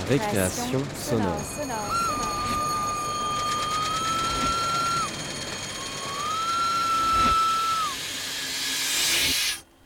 [0.00, 1.40] Récréation sonore.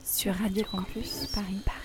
[0.03, 1.77] Sur Radio Campus Paris Paris.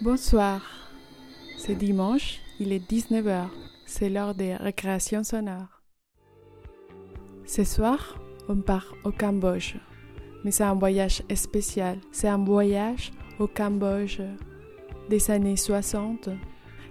[0.00, 0.62] Bonsoir.
[1.58, 3.46] C'est dimanche, il est 19h.
[3.86, 5.80] C'est l'heure des récréations sonores.
[7.46, 8.18] Ce soir,
[8.48, 9.76] on part au Cambodge.
[10.44, 11.98] Mais c'est un voyage spécial.
[12.10, 14.20] C'est un voyage au Cambodge
[15.08, 16.30] des années 60,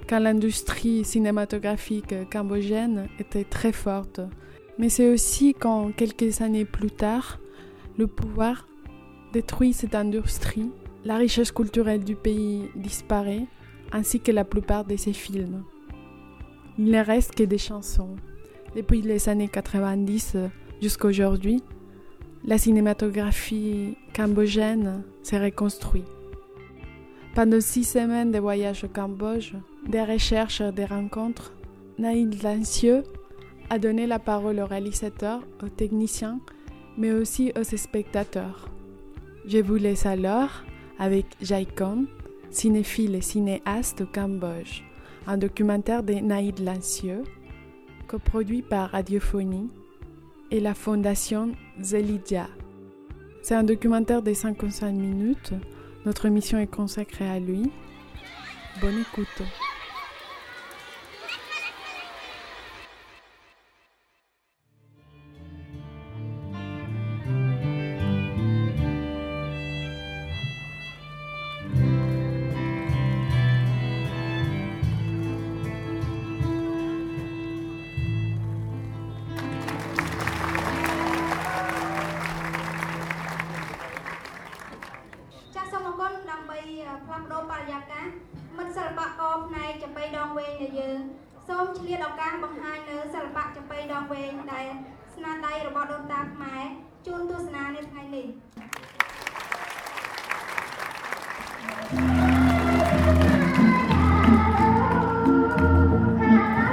[0.08, 4.22] quand l'industrie cinématographique cambodgienne était très forte.
[4.78, 7.40] Mais c'est aussi quand, quelques années plus tard,
[7.98, 8.68] le pouvoir
[9.34, 10.72] détruit cette industrie,
[11.06, 13.48] la richesse culturelle du pays disparaît,
[13.92, 15.64] ainsi que la plupart de ses films.
[16.78, 18.16] Il ne reste que des chansons.
[18.76, 20.38] Depuis les années 90
[20.82, 21.62] jusqu'à aujourd'hui,
[22.44, 26.06] la cinématographie cambodgienne s'est reconstruite.
[27.36, 29.54] Pendant six semaines de voyage au Cambodge,
[29.88, 31.54] des recherches, des rencontres,
[31.98, 33.04] Naïd Lancieux
[33.70, 36.40] a donné la parole aux réalisateurs, aux techniciens,
[36.98, 38.70] mais aussi aux spectateurs.
[39.46, 40.64] Je vous laisse alors
[41.00, 42.06] avec Jaikon,
[42.50, 44.84] cinéphile et cinéaste au Cambodge,
[45.26, 47.24] un documentaire de Naïd Lancieux,
[48.08, 49.70] coproduit par Radiophonie
[50.52, 52.48] et la fondation Zelidia.
[53.42, 55.54] C'est un documentaire de 55 minutes.
[56.06, 57.72] Notre émission est consacrée à lui.
[58.82, 59.44] Bonne écoute.«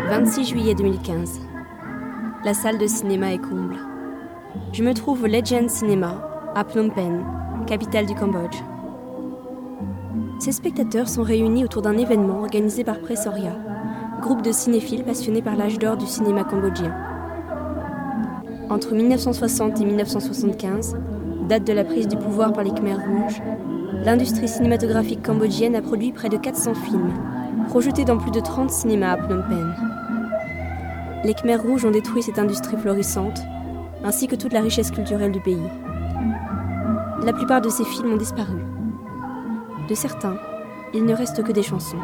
[0.08, 1.40] 26 juillet 2015.
[2.44, 3.76] La salle de cinéma est comble.
[4.72, 7.24] Je me trouve au Legend Cinema, à Phnom Penh,
[7.66, 8.56] capitale du Cambodge.
[10.40, 13.56] Ces spectateurs sont réunis autour d'un événement organisé par Pressoria,
[14.20, 17.07] groupe de cinéphiles passionnés par l'âge d'or du cinéma cambodgien.
[18.70, 20.96] Entre 1960 et 1975,
[21.48, 23.40] date de la prise du pouvoir par les Khmers rouges,
[24.04, 27.12] l'industrie cinématographique cambodgienne a produit près de 400 films,
[27.68, 29.74] projetés dans plus de 30 cinémas à Phnom Penh.
[31.24, 33.40] Les Khmers rouges ont détruit cette industrie florissante,
[34.04, 35.56] ainsi que toute la richesse culturelle du pays.
[37.24, 38.58] La plupart de ces films ont disparu.
[39.88, 40.36] De certains,
[40.92, 41.96] il ne reste que des chansons.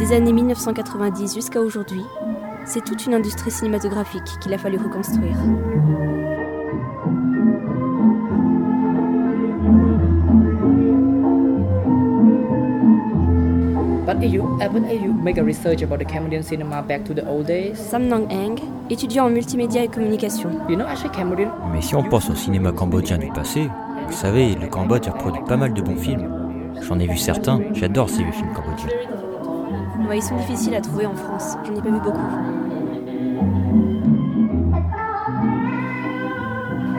[0.00, 2.02] Des années 1990 jusqu'à aujourd'hui,
[2.64, 5.36] c'est toute une industrie cinématographique qu'il a fallu reconstruire.
[14.06, 17.14] But if you, even if you make a research about the Cambodian cinema back to
[17.14, 18.56] the old days, Sam Nang Eng,
[18.90, 20.50] étudiant en multimédia et communication.
[21.72, 23.68] Mais si on pense au cinéma cambodgien du passé,
[24.06, 26.28] vous savez, le Cambodge a produit pas mal de bons films.
[26.82, 28.88] J'en ai vu certains, j'adore ces vieux films cambodgiens.
[30.08, 32.20] Ouais, ils sont difficiles à trouver en France, j'en ai pas vu beaucoup.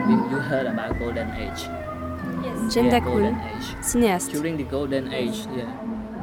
[0.08, 1.68] You, heard about Golden Age.
[2.70, 3.76] Jen Yeah, Dakul, Golden Age.
[3.82, 4.32] cinéaste.
[4.32, 5.64] During the Golden Age, yeah.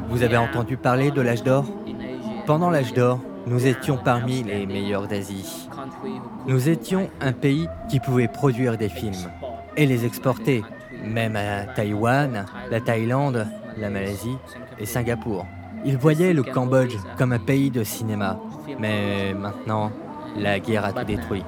[0.09, 4.43] Vous avez entendu parler de l'âge d'or In Asia, Pendant l'âge d'or, nous étions parmi
[4.43, 5.67] les meilleurs d'Asie.
[5.73, 9.29] country who could Nous étions un pays qui pouvait produire des films
[9.77, 10.63] et les exporter,
[11.03, 13.47] même à Taïwan, la Thaïlande,
[13.77, 14.37] la Malaisie
[14.79, 15.45] et Singapour.
[15.85, 18.39] Ils voyaient le Cambodge comme un pays de cinéma.
[18.79, 19.91] Mais maintenant,
[20.37, 21.43] la guerre a tout détruit.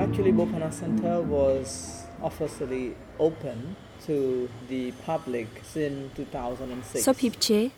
[0.00, 7.04] Actually, Bopana Center was officially open to the public since 2006.
[7.04, 7.70] Sop Che,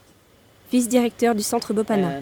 [0.71, 2.21] vice-directeur du centre Bopana.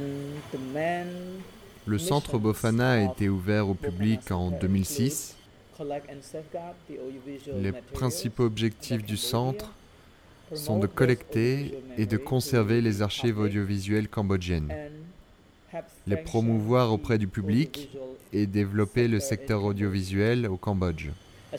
[1.87, 5.37] Le centre Bofana a été ouvert au public en 2006.
[7.61, 9.73] Les principaux objectifs du centre
[10.55, 14.73] sont de collecter et de conserver les archives audiovisuelles cambodgiennes,
[16.07, 17.91] les promouvoir auprès du public
[18.33, 21.09] et développer le secteur audiovisuel au Cambodge.
[21.53, 21.57] Uh,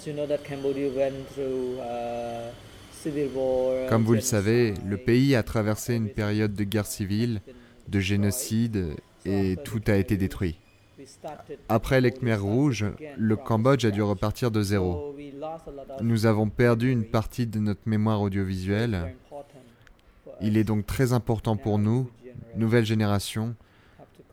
[3.36, 7.42] war, Comme vous le savez, le pays a traversé une période de guerre civile,
[7.88, 8.96] de génocide
[9.26, 10.56] et tout a été détruit.
[11.70, 12.86] Après les Khmers rouges,
[13.18, 15.16] le Cambodge a dû repartir de zéro.
[16.02, 19.16] Nous avons perdu une partie de notre mémoire audiovisuelle.
[20.42, 22.10] Il est donc très important pour nous,
[22.56, 23.56] nouvelle génération,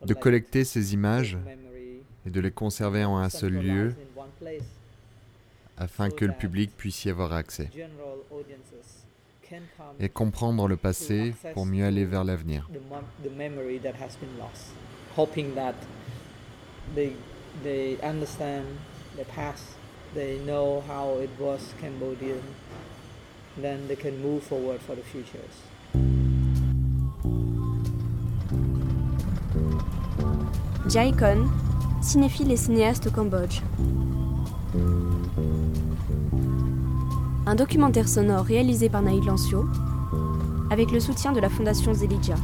[0.05, 1.39] de collecter ces images
[2.27, 3.95] et de les conserver en un seul lieu
[5.77, 7.71] afin que le public puisse y avoir accès
[10.01, 12.69] et comprendre le passé pour mieux aller vers l'avenir.
[16.95, 17.13] They
[17.63, 18.67] they understand
[19.17, 19.65] the past
[20.15, 22.43] they know how it was cambodian
[23.57, 25.63] then they can move forward for the futures
[30.89, 31.47] Jai Kon,
[32.01, 33.61] cinéphile et cinéaste au Cambodge.
[37.45, 39.67] Un documentaire sonore réalisé par Naïd Lancio
[40.71, 42.37] avec le soutien de la Fondation Zelidja.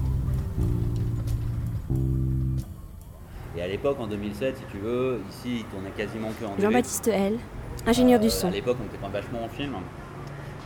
[3.75, 7.39] L'époque, en 2007, si tu veux, ici, il tournait quasiment que en Jean-Baptiste L,
[7.87, 8.49] ingénieur du son.
[8.49, 9.75] À l'époque, on était pas vachement en film.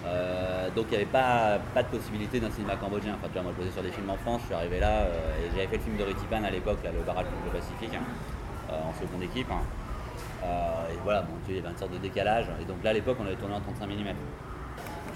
[0.07, 3.15] Euh, donc il n'y avait pas, pas de possibilité d'un cinéma cambodgien.
[3.17, 5.09] Enfin, tu vois, moi je posais sur des films en France, je suis arrivé là
[5.09, 8.05] euh, et j'avais fait le film de Ritipan à l'époque, le barrage du Pacifique, hein,
[8.71, 9.51] euh, en seconde équipe.
[9.51, 9.65] Hein.
[10.93, 12.47] et voilà, bon, tu il y avait une sorte de décalage.
[12.61, 14.13] Et donc là, à l'époque, on avait tourné en 35 mm.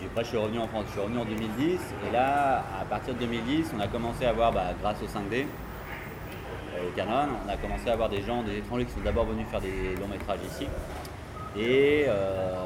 [0.06, 1.80] après, je suis revenu en France, je suis revenu en 2010.
[2.08, 5.46] Et là, à partir de 2010, on a commencé à voir, bah, grâce au 5D,
[6.86, 9.46] au Canon, on a commencé à avoir des gens, des étrangers qui sont d'abord venus
[9.50, 10.66] faire des longs métrages ici.
[11.56, 12.62] Et, euh,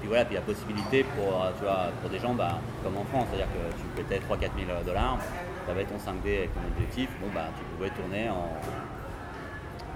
[0.00, 3.26] puis voilà, puis la possibilité pour, tu vois, pour des gens bah, comme en France,
[3.30, 5.18] c'est-à-dire que tu pétais 3-4 000 dollars,
[5.64, 8.48] tu avais ton 5D avec ton objectif, bon, bah, tu pouvais tourner en,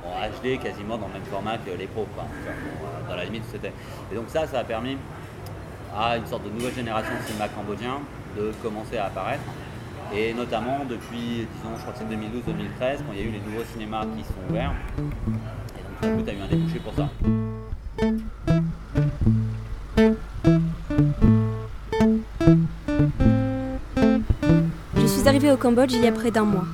[0.05, 2.07] HD quasiment dans le même format que les pros,
[3.09, 3.73] dans la limite c'était.
[4.11, 4.99] Et donc ça, ça a permis
[5.97, 8.01] à une sorte de nouvelle génération de cinéma cambodgien
[8.37, 9.45] de commencer à apparaître.
[10.15, 14.05] Et notamment depuis, disons, que c'est 2012-2013, quand il y a eu les nouveaux cinémas
[14.17, 14.75] qui sont ouverts.
[16.03, 17.09] Et donc, tu as eu un débouché pour ça.
[24.97, 26.67] Je suis arrivée au Cambodge il y a près d'un mois.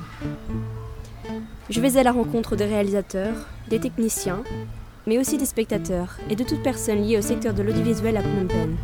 [1.69, 3.35] Je vais à la rencontre des réalisateurs,
[3.69, 4.43] des techniciens,
[5.07, 8.47] mais aussi des spectateurs et de toute personne liée au secteur de l'audiovisuel à Phnom
[8.47, 8.75] Penh.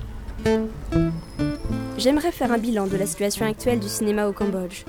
[1.97, 4.83] J'aimerais faire un bilan de la situation actuelle du cinéma au Cambodge,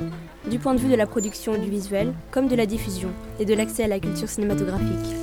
[0.51, 3.85] du point de vue de la production audiovisuelle comme de la diffusion et de l'accès
[3.85, 5.15] à la culture cinématographique.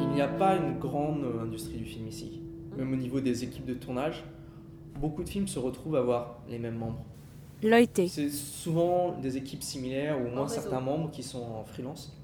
[0.00, 2.40] Il n'y a pas une grande industrie du film ici,
[2.78, 4.24] même au niveau des équipes de tournage.
[5.00, 7.04] Beaucoup de films se retrouvent à avoir les mêmes membres.
[8.08, 12.20] C'est souvent des équipes similaires ou au moins certains membres qui sont en freelance.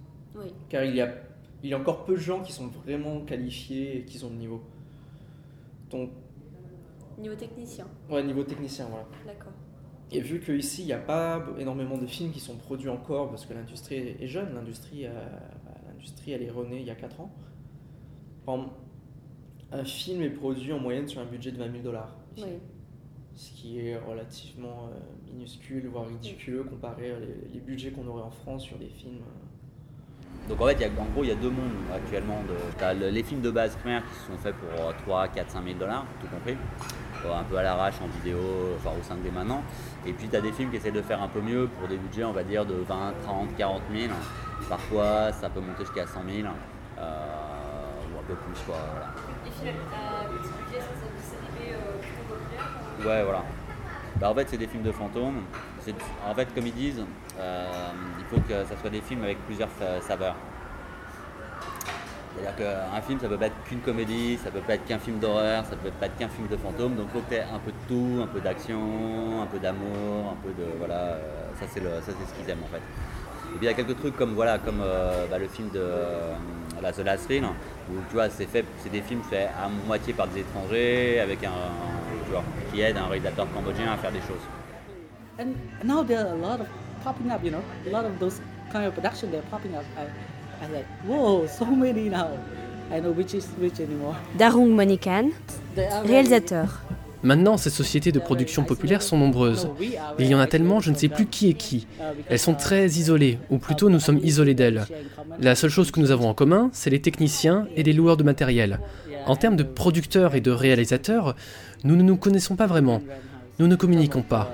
[0.68, 1.14] Car il y, a,
[1.62, 4.36] il y a encore peu de gens qui sont vraiment qualifiés et qui ont le
[4.36, 4.62] niveau.
[5.90, 6.10] Donc,
[7.18, 9.06] niveau technicien Ouais, niveau technicien, voilà.
[9.26, 9.52] D'accord.
[10.12, 13.46] Et vu qu'ici, il n'y a pas énormément de films qui sont produits encore, parce
[13.46, 15.12] que l'industrie est jeune, l'industrie, euh,
[15.64, 17.30] bah, l'industrie elle est renée il y a 4 ans.
[19.72, 22.16] Un film est produit en moyenne sur un budget de 20 000 dollars.
[22.38, 22.58] Oui
[23.40, 27.20] ce qui est relativement euh, minuscule, voire ridicule comparé aux
[27.54, 29.22] les, budgets qu'on aurait en France sur des films.
[29.22, 30.48] Euh.
[30.50, 32.42] Donc en fait, y a, en gros, il y a deux mondes actuellement.
[32.76, 35.78] Tu as les films de base khmer qui sont faits pour 3, 4, 5 000
[35.78, 36.56] dollars, tout compris,
[37.24, 38.38] euh, un peu à l'arrache en vidéo,
[38.76, 39.62] enfin au 5D maintenant.
[40.06, 41.96] Et puis tu as des films qui essaient de faire un peu mieux pour des
[41.96, 44.12] budgets, on va dire, de 20, 30, 40 000.
[44.68, 48.60] Parfois, ça peut monter jusqu'à 100 000, ou un peu plus.
[48.66, 49.14] Quoi, voilà.
[49.46, 51.36] Les films à petit budget, ça, ça
[53.04, 53.44] Ouais, voilà.
[54.20, 55.42] Bah, en fait, c'est des films de fantômes.
[56.28, 57.02] En fait, comme ils disent,
[57.38, 57.66] euh,
[58.18, 59.70] il faut que ça soit des films avec plusieurs
[60.06, 60.36] saveurs.
[62.36, 65.18] C'est-à-dire qu'un film, ça peut pas être qu'une comédie, ça peut pas être qu'un film
[65.18, 66.94] d'horreur, ça peut pas être qu'un film de fantômes.
[66.94, 70.36] Donc, il faut que un peu de tout, un peu d'action, un peu d'amour, un
[70.42, 70.68] peu de.
[70.78, 72.82] Voilà, euh, ça, c'est ce qu'ils aiment en fait.
[73.52, 75.84] Et puis, il y a quelques trucs comme, voilà, comme euh, bah, le film de
[76.80, 77.44] la The Last Ring,
[77.90, 81.44] où tu vois, c'est fait, c'est des films faits à moitié par des étrangers, avec
[81.44, 81.50] un
[82.72, 84.44] qui aide un réalisateur cambodgien à faire des choses.
[85.38, 85.54] And
[85.84, 86.66] now there are a lot of
[87.02, 88.40] popping up, you know, a lot of those
[88.72, 89.84] kind of production they're popping up.
[89.96, 90.04] I,
[90.64, 92.28] I like, whoa, so many now.
[92.92, 94.16] I know which is which anymore.
[94.36, 95.30] Darung Monikan,
[96.04, 96.80] réalisateur.
[97.22, 99.68] Maintenant, ces sociétés de production populaire sont nombreuses.
[100.18, 101.86] il y en a tellement, je ne sais plus qui est qui.
[102.28, 104.86] Elles sont très isolées, ou plutôt nous sommes isolés d'elles.
[105.38, 108.24] La seule chose que nous avons en commun, c'est les techniciens et les loueurs de
[108.24, 108.80] matériel.
[109.26, 111.36] En termes de producteurs et de réalisateurs,
[111.84, 113.02] nous ne nous connaissons pas vraiment.
[113.58, 114.50] Nous ne communiquons pas.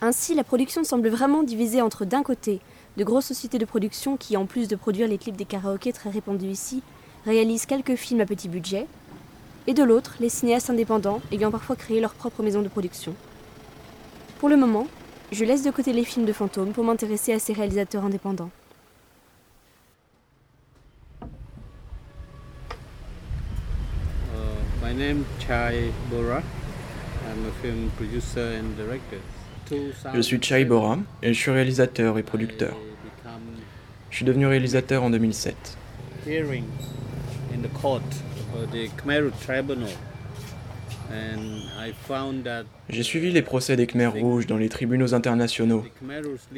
[0.00, 2.60] Ainsi, la production semble vraiment divisée entre d'un côté
[2.96, 6.10] de grosses sociétés de production qui, en plus de produire les clips des karaokés très
[6.10, 6.82] répandus ici,
[7.24, 8.86] réalisent quelques films à petit budget,
[9.66, 13.14] et de l'autre, les cinéastes indépendants ayant parfois créé leur propre maison de production.
[14.38, 14.86] Pour le moment,
[15.32, 18.50] je laisse de côté les films de fantômes pour m'intéresser à ces réalisateurs indépendants.
[21.22, 21.26] Uh,
[24.82, 26.42] my name Chai Bora.
[27.26, 29.18] I'm a film producer and director.
[30.14, 32.76] Je suis Chai Bora et je suis réalisateur et producteur.
[34.10, 35.76] Je suis devenu réalisateur en 2007.
[42.88, 45.84] J'ai suivi les procès des Khmers rouges dans les tribunaux internationaux.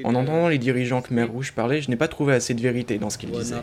[0.05, 3.11] En entendant les dirigeants Khmer rouges parler, je n'ai pas trouvé assez de vérité dans
[3.11, 3.57] ce qu'ils disaient.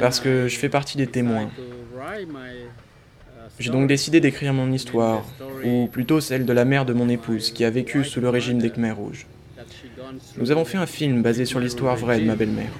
[0.00, 1.50] Parce que je fais partie des témoins.
[3.58, 5.24] J'ai donc décidé d'écrire mon histoire,
[5.64, 8.58] ou plutôt celle de la mère de mon épouse, qui a vécu sous le régime
[8.58, 9.26] des Khmer rouges.
[10.36, 12.70] Nous avons fait un film basé sur l'histoire vraie de ma belle-mère.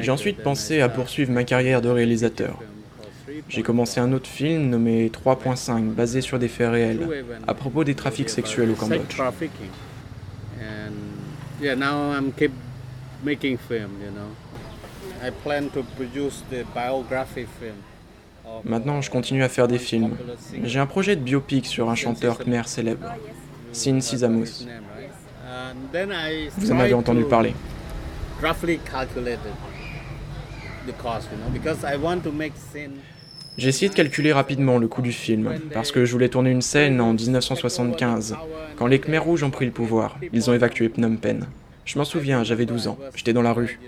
[0.00, 2.58] J'ai ensuite pensé à poursuivre ma carrière de réalisateur.
[3.48, 7.94] J'ai commencé un autre film nommé 3.5, basé sur des faits réels, à propos des
[7.94, 9.20] trafics sexuels au Cambodge.
[18.64, 20.16] Maintenant, je continue à faire des films.
[20.64, 23.14] J'ai un projet de biopic sur un chanteur khmer célèbre,
[23.72, 24.66] Sin Sizamus.
[26.58, 27.54] Vous en avez entendu parler.
[33.58, 36.62] J'ai essayé de calculer rapidement le coût du film, parce que je voulais tourner une
[36.62, 38.36] scène en 1975,
[38.76, 40.18] quand les Khmer rouges ont pris le pouvoir.
[40.32, 41.46] Ils ont évacué Phnom Penh.
[41.84, 43.80] Je m'en souviens, j'avais 12 ans, j'étais dans la rue.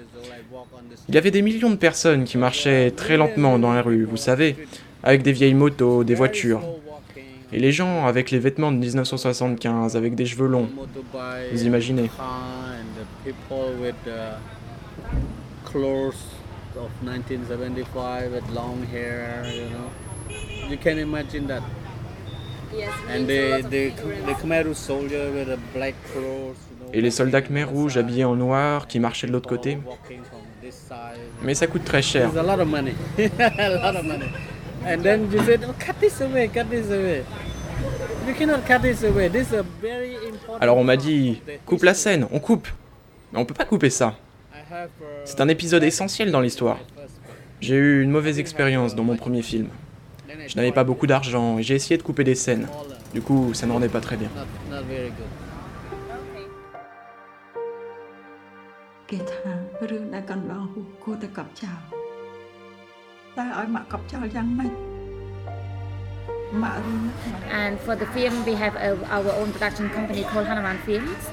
[1.08, 4.16] Il y avait des millions de personnes qui marchaient très lentement dans la rue, vous
[4.16, 4.56] savez,
[5.02, 6.62] avec des vieilles motos, des voitures.
[7.52, 10.68] Et les gens avec les vêtements de 1975, avec des cheveux longs,
[11.52, 12.11] vous imaginez.
[26.92, 29.78] Et les soldats khmer rouges habillés en noir qui marchaient de l'autre côté.
[31.42, 32.30] Mais ça coûte très cher.
[40.60, 42.68] Alors on m'a dit, coupe la scène, on coupe.
[43.32, 44.16] Mais on peut pas couper ça.
[45.25, 46.78] C'est un épisode essentiel dans l'histoire.
[47.60, 49.68] J'ai eu une mauvaise expérience dans mon premier film.
[50.46, 52.68] Je n'avais pas beaucoup d'argent et j'ai essayé de couper des scènes.
[53.14, 54.28] Du coup, ça ne rendait pas très bien.
[67.52, 71.28] And for the film, we have a, our own production company called Hanuman Films,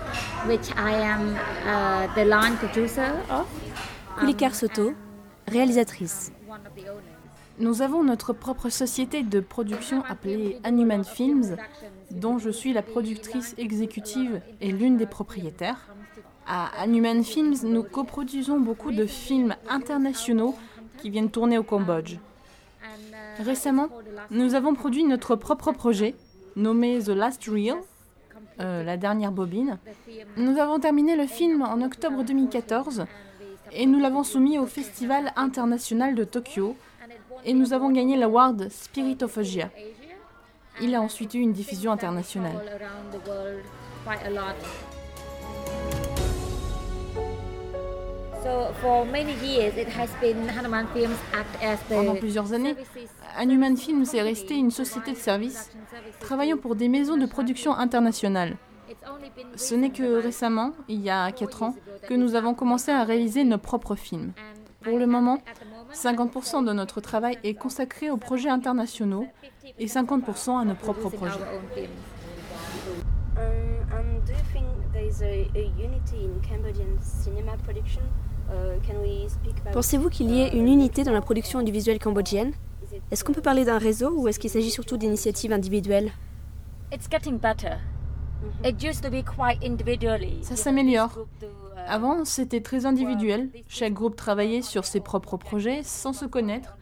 [0.46, 3.48] which I am uh, the line producer of.
[4.18, 4.94] Kulikar Soto,
[5.48, 6.32] réalisatrice.
[7.58, 11.56] Nous avons notre propre société de production appelée Hanuman Films,
[12.12, 15.95] dont je suis la productrice exécutive et l'une des propriétaires.
[16.48, 20.56] À Hanuman Films, nous coproduisons beaucoup de films internationaux
[21.00, 22.18] qui viennent tourner au Cambodge.
[23.40, 23.90] Récemment,
[24.30, 26.14] nous avons produit notre propre projet,
[26.56, 27.76] nommé The Last Reel,
[28.60, 29.80] euh, la dernière bobine.
[30.38, 33.06] Nous avons terminé le film en octobre 2014
[33.72, 36.76] et nous l'avons soumis au Festival international de Tokyo
[37.44, 39.70] et nous avons gagné l'award Spirit of Asia.
[40.82, 42.62] Il a ensuite eu une diffusion internationale.
[51.90, 52.76] Pendant plusieurs années,
[53.36, 55.72] Hanuman Films est resté une société de services
[56.20, 58.58] travaillant pour des maisons de production internationales.
[59.56, 61.76] Ce n'est que récemment, il y a 4 ans,
[62.08, 64.34] que nous avons commencé à réaliser nos propres films.
[64.82, 65.40] Pour le moment,
[65.94, 69.26] 50% de notre travail est consacré aux projets internationaux
[69.80, 71.40] et 50% à nos propres projets.
[79.74, 82.54] Pensez-vous qu'il y ait une unité dans la production audiovisuelle cambodgienne?
[83.12, 86.12] Est-ce qu'on peut parler d'un réseau ou est-ce qu'il s'agit surtout d'initiatives individuelles?
[90.42, 91.26] Ça s'améliore.
[91.88, 93.50] Avant, c'était très individuel.
[93.68, 96.78] Chaque groupe travaillait sur ses propres projets sans se connaître.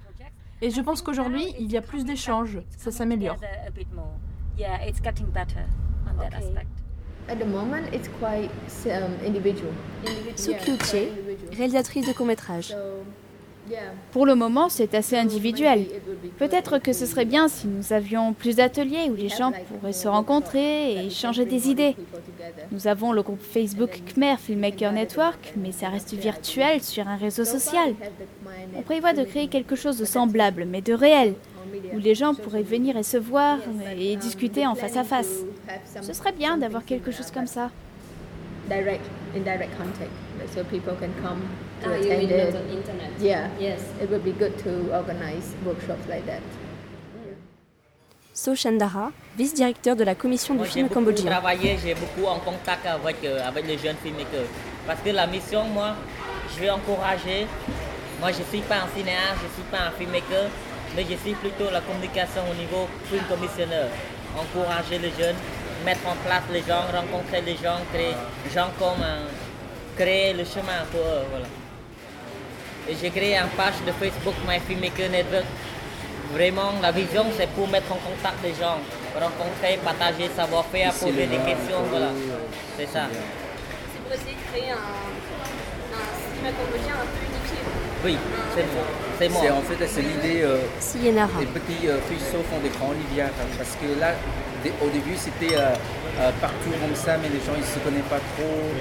[0.61, 2.61] Et je pense qu'aujourd'hui, il y a plus d'échanges.
[2.77, 3.37] Ça s'améliore.
[10.35, 10.95] Sukyuche,
[11.53, 12.75] réalisatrice de court-métrage.
[14.11, 15.85] Pour le moment, c'est assez individuel.
[16.37, 20.07] Peut-être que ce serait bien si nous avions plus d'ateliers où les gens pourraient se
[20.07, 21.95] rencontrer et échanger des idées.
[22.71, 27.45] Nous avons le groupe Facebook Khmer Filmmaker Network, mais ça reste virtuel sur un réseau
[27.45, 27.95] social.
[28.75, 31.35] On prévoit de créer quelque chose de semblable, mais de réel,
[31.93, 33.59] où les gens pourraient venir et se voir
[33.97, 35.39] et discuter en face à face.
[36.01, 37.71] Ce serait bien d'avoir quelque chose comme ça.
[38.69, 39.03] Direct,
[39.35, 40.11] indirect contact,
[40.53, 41.41] so people can come
[41.81, 42.55] to ah, attend it.
[42.55, 43.11] On internet?
[43.19, 46.41] Yeah, yes, it would be good to organize workshops like that.
[48.33, 51.25] So Chandara, vice-directeur de la commission du film cambodgien.
[51.25, 54.47] J'ai travaillé, j'ai beaucoup en contact avec, euh, avec les jeunes filmmakers.
[54.87, 55.95] Parce que la mission, moi,
[56.55, 57.45] je vais encourager.
[58.19, 60.49] Moi, je ne suis pas un cinéaste, je ne suis pas un filmmaker,
[60.95, 63.89] mais je suis plutôt la communication au niveau film commissionneur.
[64.35, 65.35] Encourager les jeunes,
[65.83, 68.15] mettre en place les gens, rencontrer les gens, créer
[68.53, 69.03] gens comme
[69.97, 71.25] créer le chemin pour eux.
[71.29, 71.45] Voilà.
[72.89, 75.45] Et j'ai créé un page de Facebook My Filmmaker Network.
[76.33, 78.77] Vraiment, la vision, c'est pour mettre en contact les gens,
[79.13, 81.81] rencontrer, partager savoir-faire, poser des questions.
[81.89, 82.09] Voilà.
[82.77, 83.03] C'est ça.
[83.11, 84.81] C'est pour essayer de créer un,
[85.93, 87.59] un cinéma cambodgien un peu unifié.
[88.03, 88.17] Oui,
[89.19, 89.41] c'est moi.
[89.51, 90.41] En fait, c'est l'idée.
[90.41, 90.57] Euh,
[91.39, 93.29] les petits euh, ruisseaux font des grands rivières.
[93.57, 94.11] Parce que là,
[94.81, 95.75] au début, c'était euh,
[96.19, 98.71] euh, partout comme ça, mais les gens ils se connaissent pas trop.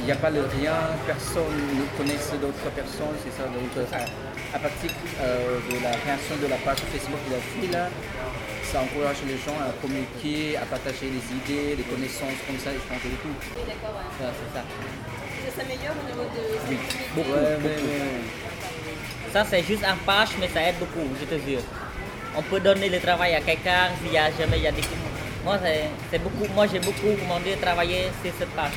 [0.00, 3.48] Il n'y a pas le rien, personne ne connaît d'autres personnes, c'est ça.
[3.48, 3.84] Donc, euh,
[4.54, 7.88] à, partir de la création de la page Facebook de la fille, là,
[8.62, 13.10] ça encourage les gens à communiquer, à partager les idées, les connaissances comme ça, échanger
[13.14, 13.34] et tout.
[13.56, 14.30] Oui, d'accord, ouais.
[14.36, 14.62] c'est ça.
[14.62, 16.42] Ça s'améliore au niveau de.
[16.68, 16.78] Oui,
[17.14, 17.32] beaucoup.
[17.32, 17.92] Ouais, beaucoup.
[19.32, 21.62] Ça, c'est juste un page, mais ça aide beaucoup, je te jure
[22.36, 24.82] on peut donner le travail à quelqu'un s'il y a jamais il y a des
[25.46, 25.56] moi
[26.10, 28.72] c'est beaucoup moi j'ai beaucoup comment dire travaillé sur cette page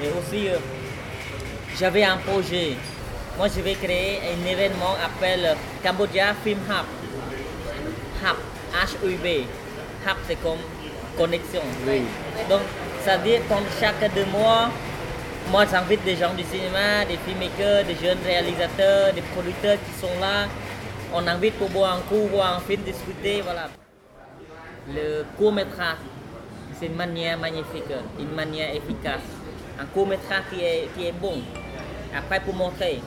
[0.00, 0.58] et aussi euh,
[1.78, 2.76] j'avais un projet.
[3.36, 6.86] Moi je vais créer un événement appelé Cambodia Film Hub.
[8.22, 8.38] Hub
[8.84, 9.26] H-U-B
[10.06, 10.62] Hub c'est comme
[11.18, 11.62] connexion.
[12.48, 12.60] Donc
[13.04, 14.70] ça veut dire pendant chaque deux mois
[15.50, 20.20] moi, j'invite des gens du cinéma, des filmmakers, des jeunes réalisateurs, des producteurs qui sont
[20.20, 20.46] là.
[21.14, 23.42] On invite pour boire un coup, voir un film, discuter.
[24.88, 25.98] Le court-métrage,
[26.78, 27.84] c'est une manière magnifique,
[28.18, 29.20] une manière efficace.
[29.78, 31.34] Un court-métrage qui est, qui est bon.
[32.16, 33.02] Après, pour montrer,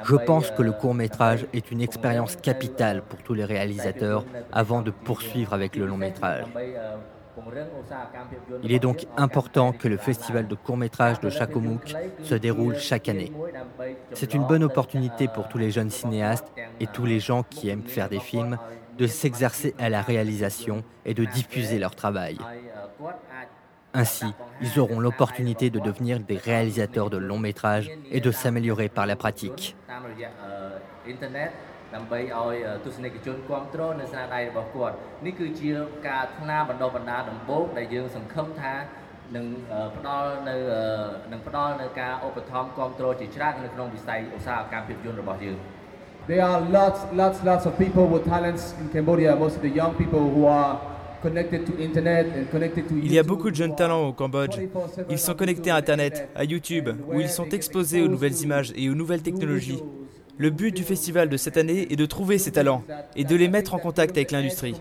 [0.05, 4.90] Je pense que le court-métrage est une expérience capitale pour tous les réalisateurs avant de
[4.90, 6.47] poursuivre avec le long-métrage.
[8.62, 13.33] Il est donc important que le festival de court-métrage de Chakomuk se déroule chaque année.
[14.12, 17.87] C'est une bonne opportunité pour tous les jeunes cinéastes et tous les gens qui aiment
[17.87, 18.59] faire des films
[18.98, 22.38] de s'exercer à la réalisation et de diffuser leur travail.
[23.94, 24.26] Ainsi,
[24.62, 29.16] ils auront l'opportunité de devenir des réalisateurs de longs métrages et de s'améliorer par la
[29.16, 29.76] pratique.
[46.28, 50.20] There are lots, lots, lots of people with talents in Cambodia, mostly the young people
[50.20, 50.80] who are
[53.04, 54.60] Il y a beaucoup de jeunes talents au Cambodge.
[55.10, 58.90] Ils sont connectés à Internet, à YouTube, où ils sont exposés aux nouvelles images et
[58.90, 59.82] aux nouvelles technologies.
[60.38, 62.84] Le but du festival de cette année est de trouver ces talents
[63.16, 64.76] et de les mettre en contact avec l'industrie.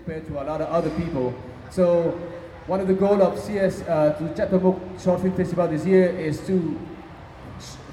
[2.69, 6.41] One of the goals of CS uh, to Chattamuk Short Film Festival this year is
[6.45, 6.75] to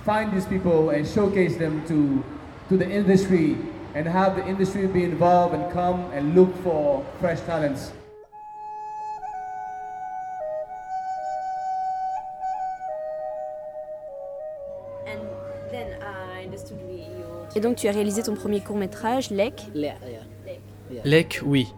[0.05, 2.25] find these people and showcase them to
[2.69, 3.57] to the industry
[3.95, 7.93] and have the industry be involved and come and look for fresh talents.
[17.57, 19.71] Et donc tu as réalisé ton premier court métrage, Lek
[21.05, 21.73] Lek, oui.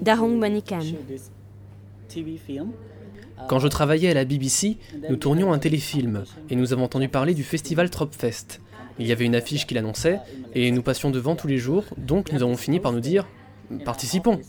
[0.00, 0.80] Darong Manikan.
[3.48, 7.34] Quand je travaillais à la BBC, nous tournions un téléfilm et nous avons entendu parler
[7.34, 8.60] du festival Tropfest.
[8.98, 10.20] Il y avait une affiche qui l'annonçait
[10.54, 13.26] et nous passions devant tous les jours, donc nous avons fini par nous dire
[13.84, 14.40] participons.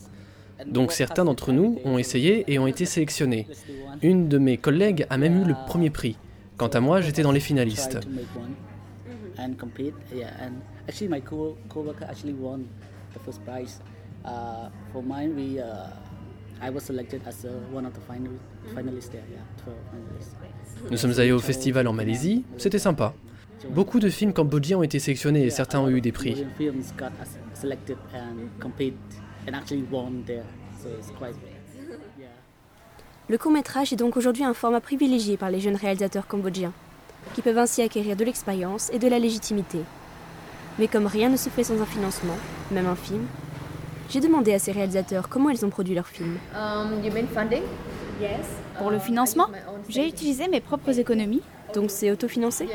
[0.66, 3.46] Donc certains d'entre nous ont essayé et ont été sélectionnés.
[4.02, 6.16] Une de mes collègues a même eu le premier prix.
[6.56, 7.98] Quant à moi, j'étais dans les finalistes.
[20.90, 23.14] Nous sommes allés au festival en Malaisie, c'était sympa.
[23.70, 26.44] Beaucoup de films cambodgiens ont été sélectionnés et certains ont eu des prix.
[33.28, 36.72] Le court métrage est donc aujourd'hui un format privilégié par les jeunes réalisateurs cambodgiens,
[37.34, 39.80] qui peuvent ainsi acquérir de l'expérience et de la légitimité.
[40.78, 42.36] Mais comme rien ne se fait sans un financement,
[42.70, 43.26] même un film,
[44.08, 46.36] j'ai demandé à ces réalisateurs comment ils ont produit leur film.
[46.54, 47.00] Um,
[48.78, 49.48] Pour le financement,
[49.88, 51.42] j'ai utilisé mes propres économies.
[51.74, 52.68] Donc c'est autofinancé?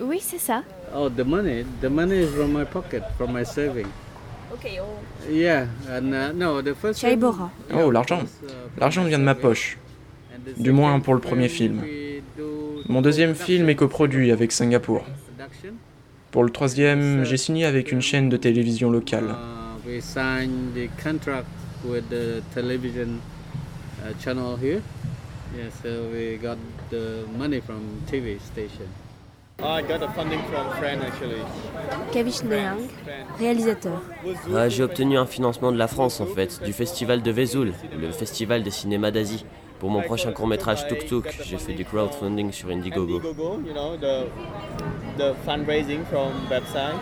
[0.00, 0.62] Oui, c'est ça.
[0.94, 3.42] Oh, the money, the money is from my pocket, from my.
[4.52, 5.30] Okay, oh.
[5.30, 7.04] Yeah, and uh, no, the first.
[7.74, 8.22] Oh, l'argent.
[8.78, 9.78] L'argent vient de ma poche.
[10.58, 11.82] Du moins pour le premier film.
[12.88, 15.04] Mon deuxième film est coproduit avec Singapour.
[16.30, 19.34] Pour le troisième, j'ai signé avec une chaîne de télévision locale.
[32.12, 32.78] Kavish Neang,
[33.38, 34.02] réalisateur.
[34.54, 38.10] Ah, j'ai obtenu un financement de la France en fait, du festival de Vesoul, le
[38.10, 39.46] festival de cinéma d'Asie.
[39.78, 43.20] Pour mon prochain court métrage Tuk Tuk, j'ai fait du crowdfunding sur Indiegogo.
[45.16, 46.98] the fundraising from website.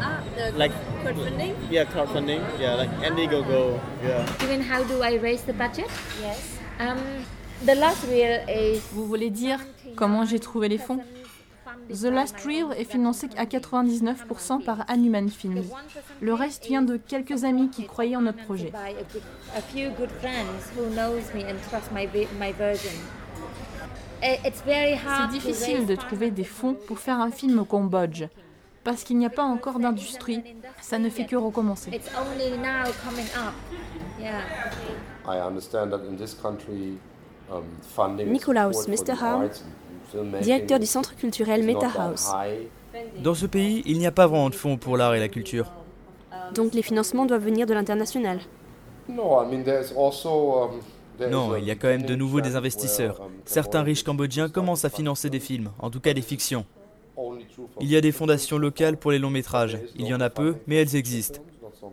[0.00, 0.72] Ah, the like
[1.02, 1.54] crowdfunding?
[1.70, 2.40] Yeah, crowdfunding.
[2.60, 3.80] Yeah, like Indiegogo.
[4.02, 4.44] Yeah.
[4.44, 5.90] Even how do I raise the budget?
[6.20, 6.58] Yes.
[6.78, 6.98] Um,
[7.64, 8.80] the last reel is.
[8.92, 9.58] Vous voulez dire
[9.96, 11.00] comment j'ai trouvé les fonds?
[11.88, 15.64] The Last Reel est financé à 99% par Anuman Films.
[16.20, 18.72] Le reste vient de quelques amis qui croyaient en notre projet.
[24.22, 28.24] C'est difficile de trouver des fonds pour faire un film au Cambodge,
[28.84, 30.42] parce qu'il n'y a pas encore d'industrie.
[30.80, 31.90] Ça ne fait que recommencer.
[38.26, 39.64] Nicolaus Mesterhaus,
[40.40, 42.30] directeur du centre culturel Meta House.
[43.22, 45.72] Dans ce pays, il n'y a pas vraiment de fonds pour l'art et la culture.
[46.54, 48.40] Donc les financements doivent venir de l'international.
[49.08, 49.44] Non,
[51.56, 53.20] il y a quand même de nouveau des investisseurs.
[53.44, 56.64] Certains riches cambodgiens commencent à financer des films, en tout cas des fictions.
[57.80, 59.78] Il y a des fondations locales pour les longs métrages.
[59.96, 61.40] Il y en a peu, mais elles existent.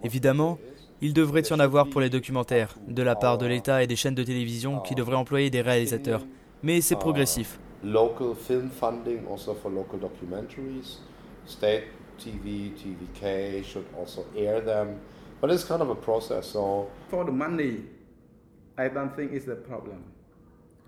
[0.03, 0.59] Évidemment,
[1.01, 3.95] il devrait y en avoir pour les documentaires, de la part de l'État et des
[3.95, 6.25] chaînes de télévision qui devraient employer des réalisateurs.
[6.61, 7.59] Mais c'est progressif.
[7.83, 10.99] Local film funding also for local documentaries.
[11.45, 11.85] State
[12.17, 14.97] TV, TVK should also air them.
[15.41, 16.47] But it's kind of a process.
[16.47, 17.85] So for the money,
[18.77, 20.03] I don't think it's the problem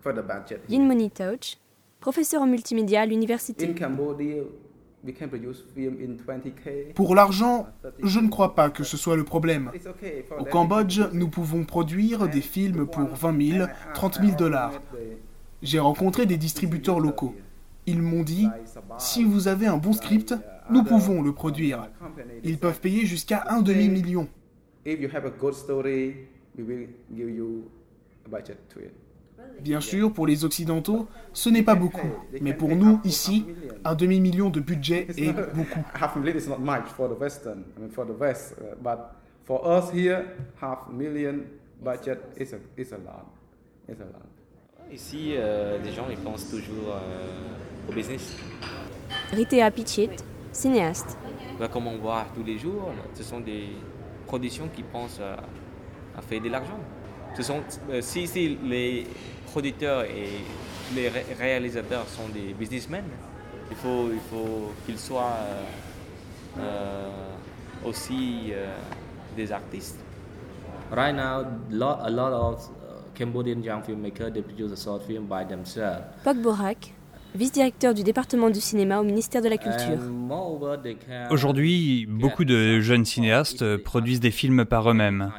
[0.02, 0.62] for the budget.
[0.67, 1.58] Yin Moni Touch,
[2.02, 3.70] professeur en multimédia à l'université.
[3.70, 4.44] In Cambodia,
[5.06, 6.94] we can produce film in 20K.
[6.94, 7.68] Pour l'argent,
[8.04, 9.72] je ne crois pas que ce soit le problème.
[10.38, 14.82] Au Cambodge, nous pouvons produire des films pour 20 000, 30 000 dollars.
[15.62, 17.36] J'ai rencontré des distributeurs locaux.
[17.86, 18.48] Ils m'ont dit,
[18.98, 20.36] si vous avez un bon script,
[20.70, 21.90] nous pouvons le produire.
[22.44, 24.28] Ils peuvent payer jusqu'à un demi-million.
[29.60, 32.08] Bien sûr, pour les Occidentaux, ce n'est pas beaucoup.
[32.42, 33.46] Mais pour nous, ici,
[33.84, 35.84] un demi-million de budget est beaucoup.
[35.94, 38.98] Half a million is not much for the Western, I mean for the West, but
[39.46, 40.24] for us here,
[40.62, 41.42] half a million
[44.92, 48.38] Ici, euh, les gens ils pensent toujours euh, au business.
[49.32, 50.10] Ritea Pichit,
[50.52, 51.18] cinéaste.
[51.60, 53.70] Bah, comme on voit tous les jours, ce sont des
[54.28, 55.38] productions qui pensent à,
[56.18, 56.80] à faire de l'argent.
[57.38, 59.08] Ce sont, euh, si, si les
[59.52, 60.30] producteurs et
[60.96, 63.04] les réalisateurs sont des businessmen,
[63.70, 65.38] il faut, il faut qu'ils soient
[67.86, 68.52] aussi
[69.36, 70.00] des artistes.
[70.91, 72.70] Right now, lot, a lot of
[73.15, 76.04] Cambodian young filmmakers they produce a short film by themselves.
[76.24, 76.94] Pog Borak,
[77.34, 79.98] vice-directeur du département du cinéma au ministère de la Culture.
[81.30, 85.32] Aujourd'hui, beaucoup de jeunes cinéastes produisent des films par eux-mêmes.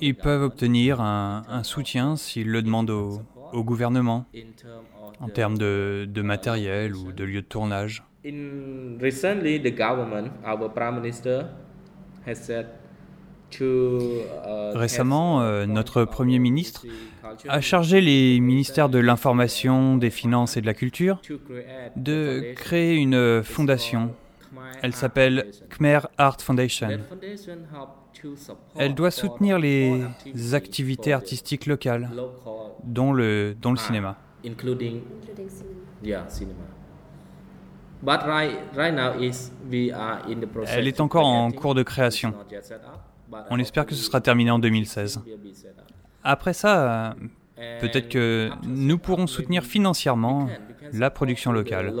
[0.00, 3.20] Ils peuvent obtenir un, un soutien s'ils le demandent au,
[3.52, 4.26] au, gouvernement
[5.20, 8.02] en termes de, de matériel ou de lieu de tournage.
[13.60, 16.86] Uh, Récemment, euh, notre Premier ministre
[17.48, 21.20] a chargé les ministères de l'Information, des Finances et de la Culture
[21.96, 24.14] de créer une fondation.
[24.82, 26.88] Elle s'appelle Khmer Art Foundation.
[28.76, 32.10] Elle doit soutenir les activités artistiques locales,
[32.82, 34.16] dont le, dont le cinéma.
[40.68, 42.34] Elle est encore en cours de création.
[43.50, 45.22] On espère que ce sera terminé en 2016.
[46.22, 47.16] Après ça,
[47.56, 50.48] peut-être que nous pourrons soutenir financièrement
[50.92, 51.92] la production locale.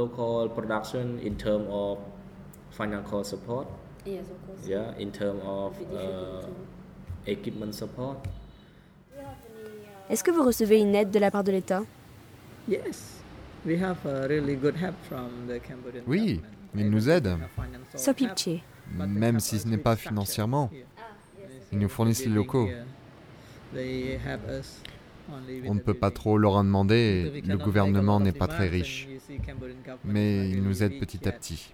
[10.10, 11.82] Est-ce que vous recevez une aide de la part de l'État?
[16.06, 16.40] Oui,
[16.74, 17.38] ils nous aident.
[17.94, 18.60] Sopipche.
[18.92, 20.70] Même si ce n'est pas financièrement.
[21.72, 22.68] Ils nous fournissent les locaux.
[25.66, 29.08] On ne peut pas trop leur en demander, le gouvernement n'est pas très riche.
[30.04, 31.72] Mais ils nous aident petit à petit.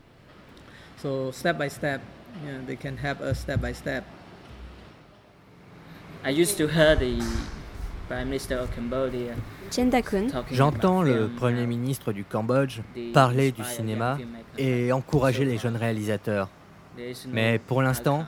[10.52, 12.80] J'entends le Premier ministre du Cambodge
[13.14, 14.18] parler du cinéma
[14.58, 16.48] et encourager les jeunes réalisateurs.
[17.28, 18.26] Mais pour l'instant,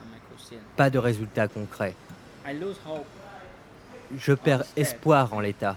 [0.75, 1.95] pas de résultats concrets.
[4.17, 5.75] Je perds espoir en l'État.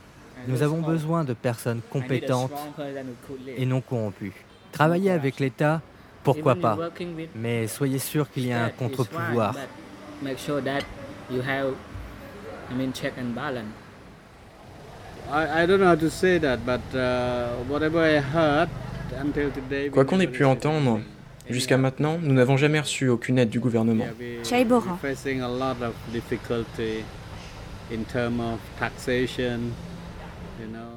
[0.49, 2.53] Nous avons besoin de personnes compétentes
[3.57, 4.45] et non corrompues.
[4.73, 5.81] Travailler avec l'État,
[6.27, 6.77] pourquoi pas,
[7.35, 9.55] mais soyez sûr qu'il y a un contre-pouvoir.
[19.93, 21.01] Quoi qu'on ait pu entendre,
[21.49, 24.05] Jusqu'à maintenant, nous n'avons jamais reçu aucune aide du gouvernement.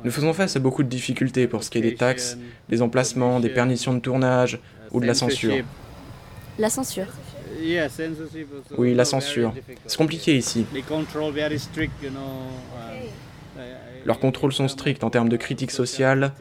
[0.03, 2.37] Nous faisons face à beaucoup de difficultés pour ce qui est des taxes,
[2.67, 4.59] des emplacements, des permissions de tournage
[4.91, 5.55] ou de la censure.
[6.57, 7.07] La censure
[8.77, 9.53] Oui, la censure.
[9.85, 10.65] C'est compliqué ici.
[14.05, 16.33] Leurs contrôles sont stricts en termes de critique sociale,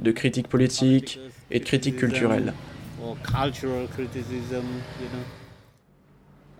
[0.00, 2.52] de critique politique et de critique culturelle
[3.22, 4.64] cultural criticism,
[5.00, 5.24] you know.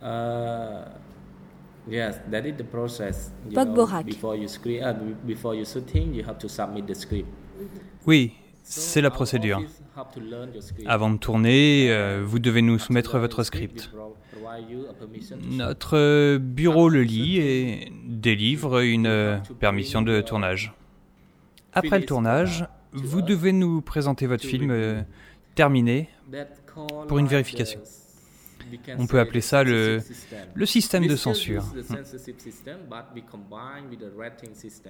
[0.00, 0.88] Uh,
[1.88, 3.30] yes, that is the process.
[3.48, 4.94] You know, before you script, uh,
[5.26, 7.28] before you shooting, you have to submit the script.
[8.06, 8.32] Oui,
[8.64, 9.62] c'est la procédure.
[10.86, 13.90] Avant de tourner, euh, vous devez nous soumettre votre script.
[15.42, 20.74] Notre bureau le lit et délivre une permission de tournage.
[21.74, 25.02] Après le tournage, vous devez nous présenter votre film euh,
[25.54, 26.08] terminé
[27.08, 27.80] pour une vérification.
[28.98, 30.00] On peut appeler ça le,
[30.54, 31.64] le système de censure.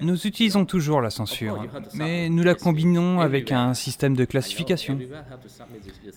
[0.00, 4.98] Nous utilisons toujours la censure, mais nous la combinons avec un système de classification.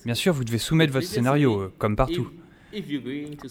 [0.06, 2.30] Bien sûr, vous devez soumettre votre scénario, comme partout.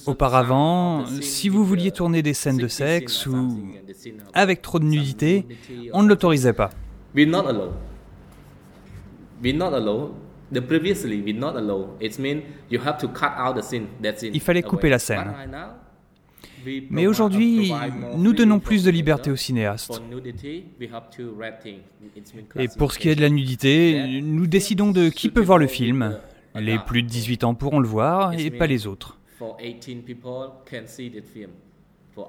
[0.07, 3.70] Auparavant, si vous vouliez tourner des scènes de sexe ou
[4.35, 5.46] avec trop de nudité,
[5.92, 6.70] on ne l'autorisait pas.
[14.33, 15.33] Il fallait couper la scène.
[16.90, 17.73] Mais aujourd'hui,
[18.17, 20.01] nous donnons plus de liberté aux cinéastes.
[22.57, 25.67] Et pour ce qui est de la nudité, nous décidons de qui peut voir le
[25.67, 26.19] film.
[26.55, 29.19] Les plus de 18 ans pourront le voir et pas les autres.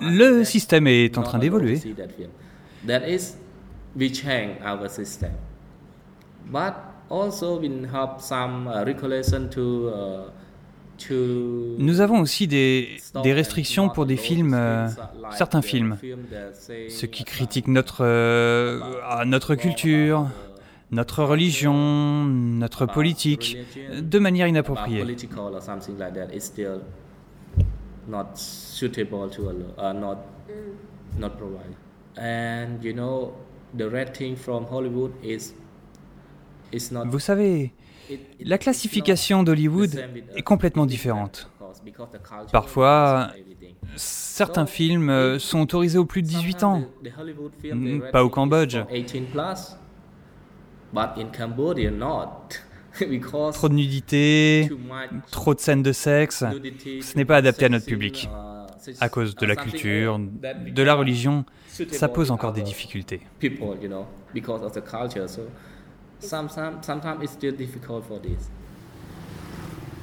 [0.02, 1.80] Le système est en train d'évoluer.
[6.56, 6.95] uh, uh,
[11.78, 14.88] Nous avons aussi des, des restrictions pour des films, euh,
[15.32, 15.98] certains films,
[16.90, 18.80] ceux qui critiquent notre, euh,
[19.26, 20.28] notre culture,
[20.92, 23.58] notre religion, notre politique,
[24.00, 25.04] de manière inappropriée.
[37.06, 37.74] Vous savez,
[38.40, 40.04] la classification d'Hollywood
[40.36, 41.50] est complètement différente.
[42.52, 43.32] Parfois,
[43.96, 46.84] certains films sont autorisés aux plus de 18 ans,
[48.12, 48.78] pas au Cambodge.
[53.52, 54.70] Trop de nudité,
[55.30, 56.46] trop de scènes de sexe,
[57.02, 58.30] ce n'est pas adapté à notre public.
[59.02, 61.44] À cause de la culture, de la religion,
[61.92, 63.22] ça pose encore des difficultés.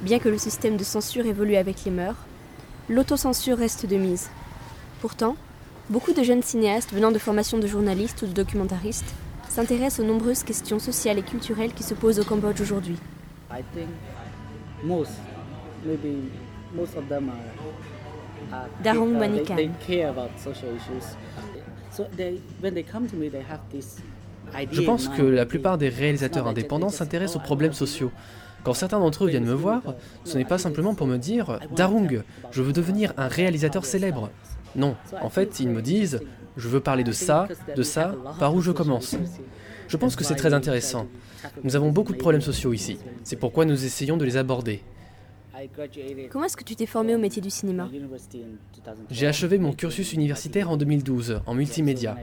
[0.01, 2.17] Bien que le système de censure évolue avec les mœurs,
[2.89, 4.29] l'autocensure reste de mise.
[5.01, 5.35] Pourtant,
[5.89, 9.13] beaucoup de jeunes cinéastes venant de formations de journalistes ou de documentaristes
[9.49, 12.97] s'intéressent aux nombreuses questions sociales et culturelles qui se posent au Cambodge aujourd'hui.
[18.83, 19.55] Darong Manikan.
[24.71, 28.11] Je pense que la plupart des réalisateurs indépendants s'intéressent aux problèmes sociaux.
[28.63, 29.81] Quand certains d'entre eux viennent me voir,
[30.23, 34.29] ce n'est pas simplement pour me dire Darung, je veux devenir un réalisateur célèbre.
[34.75, 36.21] Non, en fait, ils me disent
[36.55, 39.15] Je veux parler de ça, de ça, par où je commence.
[39.87, 41.07] Je pense que c'est très intéressant.
[41.63, 42.97] Nous avons beaucoup de problèmes sociaux ici.
[43.23, 44.81] C'est pourquoi nous essayons de les aborder.
[46.31, 47.87] Comment est-ce que tu t'es formé au métier du cinéma
[49.11, 52.17] J'ai achevé mon cursus universitaire en 2012 en multimédia.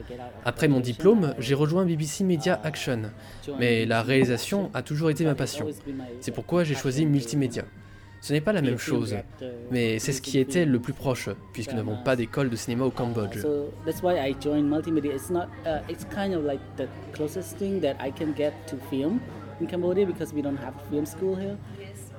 [0.45, 3.03] Après mon diplôme, j'ai rejoint BBC Media Action.
[3.59, 5.67] Mais la réalisation a toujours été ma passion.
[6.21, 7.65] C'est pourquoi j'ai choisi multimédia.
[8.21, 9.17] Ce n'est pas la même chose,
[9.71, 12.85] mais c'est ce qui était le plus proche, puisque nous n'avons pas d'école de cinéma
[12.85, 13.39] au Cambodge.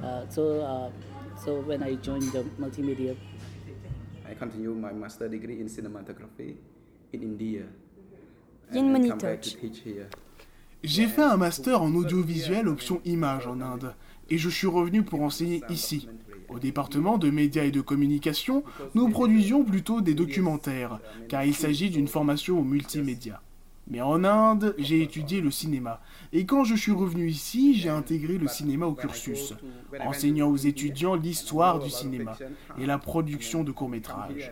[0.02, 0.90] Uh, so, uh,
[1.44, 3.16] so when I joined the multimedia,
[4.30, 6.56] I continued my master degree in cinematography
[7.14, 7.64] in India.
[10.84, 13.94] J'ai fait un master en audiovisuel option image en Inde
[14.30, 16.08] et je suis revenu pour enseigner ici.
[16.50, 18.64] Au département de médias et de communication,
[18.96, 23.42] nous produisions plutôt des documentaires, car il s'agit d'une formation au multimédia.
[23.88, 26.02] Mais en Inde, j'ai étudié le cinéma.
[26.32, 29.54] Et quand je suis revenu ici, j'ai intégré le cinéma au cursus,
[30.00, 32.38] enseignant aux étudiants l'histoire du cinéma
[32.78, 34.52] et la production de courts-métrages.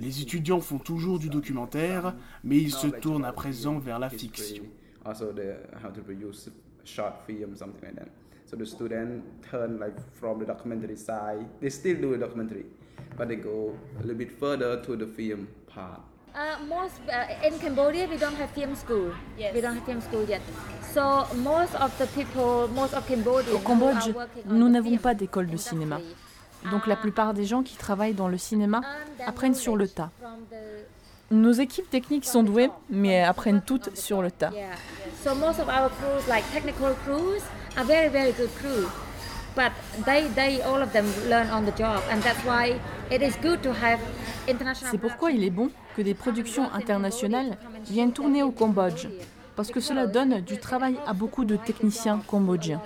[0.00, 2.14] Les étudiants font toujours du documentaire,
[2.44, 4.64] mais ils se tournent à présent vers la fiction.
[8.50, 12.64] So the students turn like from the documentary side, they still do a documentary,
[13.18, 16.07] but they go a little bit further to the film part.
[16.38, 19.10] Uh, most uh, in Cambodia we don't have film school.
[19.36, 19.52] Yes.
[19.52, 20.40] We don't have film school yet.
[20.94, 23.52] So most of the people, most of Cambodia.
[23.52, 24.14] Au Cambodge,
[24.46, 25.98] nous n'avons pas d'école de cinéma.
[26.70, 28.82] Donc la plupart des gens qui travaillent dans le cinéma
[29.26, 30.10] apprennent sur le tas.
[31.32, 34.52] Nos équipes techniques sont douées, mais apprennent toutes sur le tas.
[35.24, 37.42] So most of our crews, like technical crews,
[37.76, 38.86] are very very good crews.
[39.56, 39.72] But
[40.04, 42.78] they, they, all of them learn on the job, and that's why
[43.10, 43.98] it is good to have
[44.90, 47.58] c'est pourquoi il est bon que des productions internationales
[47.90, 49.08] viennent tourner au Cambodge,
[49.56, 52.80] parce que cela donne du travail à beaucoup de techniciens cambodgiens.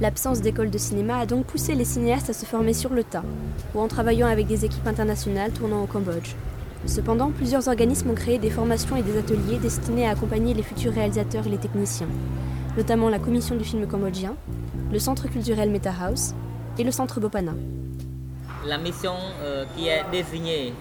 [0.00, 3.22] L'absence d'école de cinéma a donc poussé les cinéastes à se former sur le tas,
[3.76, 6.34] ou en travaillant avec des équipes internationales tournant au Cambodge.
[6.86, 10.92] Cependant, plusieurs organismes ont créé des formations et des ateliers destinés à accompagner les futurs
[10.92, 12.08] réalisateurs et les techniciens,
[12.76, 14.34] notamment la Commission du film cambodgien,
[14.90, 16.34] le Centre culturel Meta House
[16.78, 17.52] et le Centre Bopana.
[18.64, 20.72] La mission euh, qui est désignée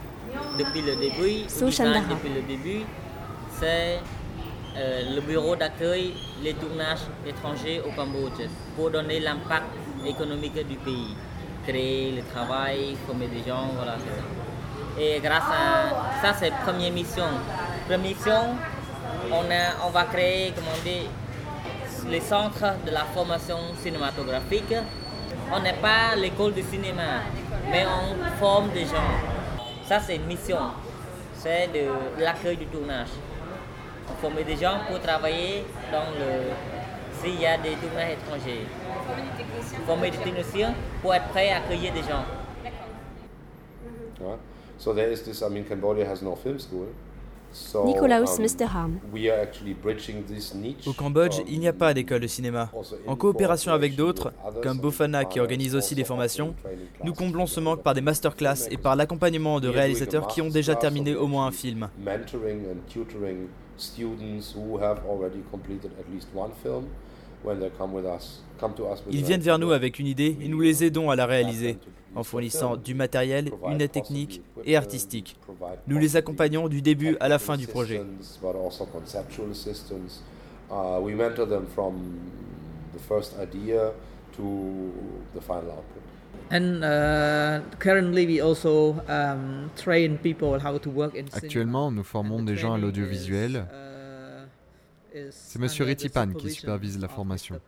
[0.60, 2.81] depuis le début, depuis le début,
[3.59, 3.99] c'est
[4.78, 6.13] euh, le bureau d'accueil
[6.43, 9.65] les tournages étrangers au Cambodge pour donner l'impact
[10.05, 11.15] économique du pays,
[11.65, 15.01] créer le travail, former des gens, voilà, c'est ça.
[15.01, 17.26] Et grâce à ça, c'est la première mission.
[17.88, 18.55] Première mission,
[19.32, 21.09] on, a, on va créer, comment dire,
[22.09, 24.74] les centres de la formation cinématographique.
[25.53, 27.21] On n'est pas l'école de cinéma,
[27.69, 29.11] mais on forme des gens.
[29.86, 30.57] Ça, c'est une mission.
[31.36, 33.09] C'est de l'accueil du tournage.
[34.09, 36.51] On forme des gens pour travailler dans le.
[37.21, 38.67] S'il y a des tournages étrangers.
[39.86, 42.23] Former des techniciens pour être prêts à accueillir des gens.
[44.78, 46.88] So there is this, I mean, Cambodia has no film school.
[47.86, 48.99] Nicolaus Mesterham.
[50.86, 52.72] Au Cambodge, il n'y a pas d'école de cinéma.
[53.05, 54.34] En coopération avec d'autres,
[54.64, 56.55] comme Bofana qui organise aussi des formations,
[57.03, 60.76] nous comblons ce manque par des masterclass et par l'accompagnement de réalisateurs qui ont déjà
[60.76, 61.89] terminé au moins un film.
[69.12, 71.78] Ils viennent vers nous avec une idée et nous les aidons à la réaliser
[72.16, 75.38] en fournissant du matériel, une aide technique et artistique.
[75.88, 78.01] Nous les accompagnons du début à la fin du projet.
[91.34, 93.66] Actuellement, nous formons des gens à l'audiovisuel.
[95.32, 95.68] C'est M.
[95.80, 97.60] Ritipan qui supervise la formation.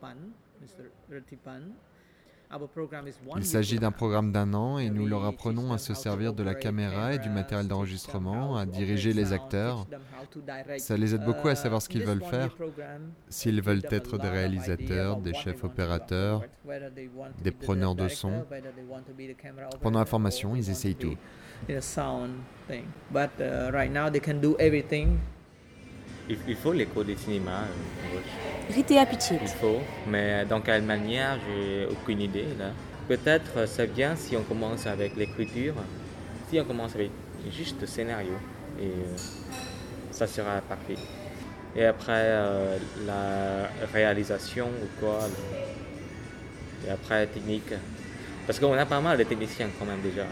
[3.36, 6.54] Il s'agit d'un programme d'un an et nous leur apprenons à se servir de la
[6.54, 9.86] caméra et du matériel d'enregistrement, à diriger les acteurs.
[10.78, 12.56] Ça les aide beaucoup à savoir ce qu'ils veulent faire.
[13.28, 16.42] S'ils veulent être des réalisateurs, des chefs opérateurs,
[17.40, 18.44] des preneurs de son.
[19.80, 21.16] Pendant la formation, ils essayent tout.
[26.28, 27.64] Il faut l'école de cinéma.
[28.70, 29.38] Ritea Pichit.
[29.42, 32.70] Il faut, mais dans quelle manière, j'ai aucune idée là.
[33.08, 35.74] Peut-être c'est bien si on commence avec l'écriture,
[36.48, 37.10] si on commence avec
[37.50, 38.34] juste le scénario,
[38.80, 38.92] et
[40.10, 40.96] ça sera parfait.
[41.74, 42.28] Et après
[43.06, 45.20] la réalisation ou quoi,
[46.86, 47.72] et après technique.
[48.46, 50.26] Parce qu'on a pas mal de techniciens quand même déjà.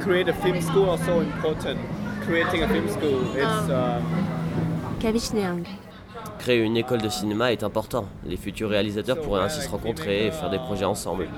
[0.00, 1.78] Create a film school also important.
[2.26, 3.68] Creating a film school, it's.
[3.70, 4.02] Um,
[6.40, 8.06] Créer une école de cinéma est important.
[8.24, 11.28] Les futurs réalisateurs pourraient ainsi se rencontrer et faire des projets ensemble.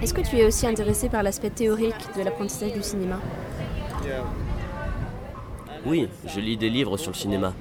[0.00, 3.18] Est-ce que tu es aussi intéressé par l'aspect théorique de l'apprentissage du cinéma?
[5.84, 7.52] Oui, je lis des livres sur le cinéma.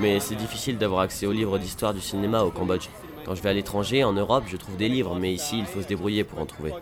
[0.00, 2.88] Mais c'est difficile d'avoir accès aux livres d'histoire du cinéma au Cambodge.
[3.24, 5.80] Quand je vais à l'étranger, en Europe, je trouve des livres, mais ici, il faut
[5.80, 6.72] se débrouiller pour en trouver.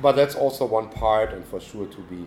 [0.00, 2.26] But that's also one part, and for sure to be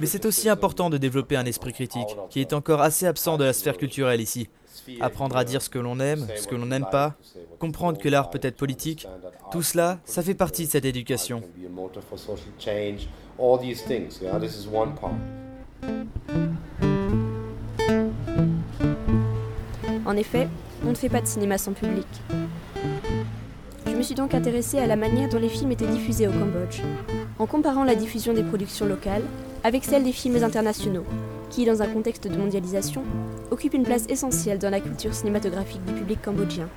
[0.00, 3.44] mais c'est aussi important de développer un esprit critique, qui est encore assez absent de
[3.44, 4.48] la sphère culturelle ici.
[5.00, 7.14] Apprendre à dire ce que l'on aime, ce que l'on n'aime pas,
[7.58, 9.06] comprendre que l'art peut être politique,
[9.52, 11.42] tout cela, ça fait partie de cette éducation.
[20.06, 20.48] En effet,
[20.84, 22.06] on ne fait pas de cinéma sans public.
[23.86, 26.80] Je me suis donc intéressée à la manière dont les films étaient diffusés au Cambodge,
[27.40, 29.22] en comparant la diffusion des productions locales
[29.64, 31.06] avec celle des films internationaux,
[31.48, 33.02] qui, dans un contexte de mondialisation,
[33.50, 36.68] occupent une place essentielle dans la culture cinématographique du public cambodgien.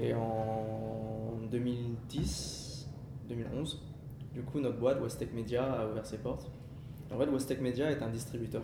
[0.00, 2.88] Et en 2010,
[3.28, 3.82] 2011,
[4.32, 6.48] du coup, notre boîte, Westec Media, a ouvert ses portes.
[7.12, 8.62] En fait, Westec Media est un distributeur.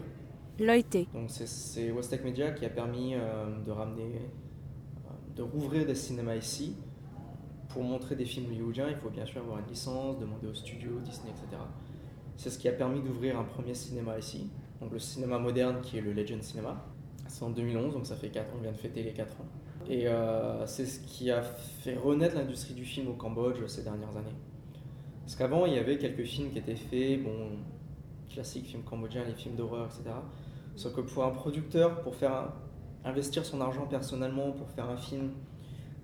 [0.61, 1.09] L'OIT.
[1.13, 4.21] Donc c'est Westec Media qui a permis euh, de ramener,
[5.05, 6.77] euh, de rouvrir des cinémas ici
[7.75, 11.01] pour montrer des films hollywoodiens, il faut bien sûr avoir une licence, demander au studio,
[11.01, 11.61] Disney, etc.
[12.37, 14.49] C'est ce qui a permis d'ouvrir un premier cinéma ici,
[14.81, 16.87] donc le cinéma moderne qui est le Legend Cinema.
[17.27, 19.47] C'est en 2011, donc ça fait 4 ans, on vient de fêter les 4 ans.
[19.89, 24.17] Et euh, c'est ce qui a fait renaître l'industrie du film au Cambodge ces dernières
[24.17, 24.37] années.
[25.25, 27.59] Parce qu'avant, il y avait quelques films qui étaient faits, bon,
[28.29, 30.15] classiques, films cambodgiens, les films d'horreur, etc.
[30.77, 32.53] Sauf que pour un producteur, pour faire
[33.05, 35.33] investir son argent personnellement, pour faire un film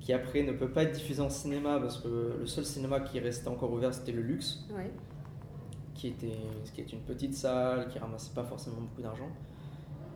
[0.01, 3.21] qui après ne peut pas être diffusé en cinéma parce que le seul cinéma qui
[3.21, 4.67] restait encore ouvert c'était le luxe,
[5.95, 6.39] qui, était,
[6.75, 9.29] qui est une petite salle, qui ramassait pas forcément beaucoup d'argent.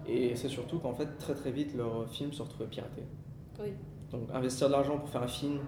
[0.07, 3.05] Et c'est surtout qu'en fait très très vite leurs films se retrouvaient piratés.
[4.11, 5.61] Donc investir de l'argent pour faire un film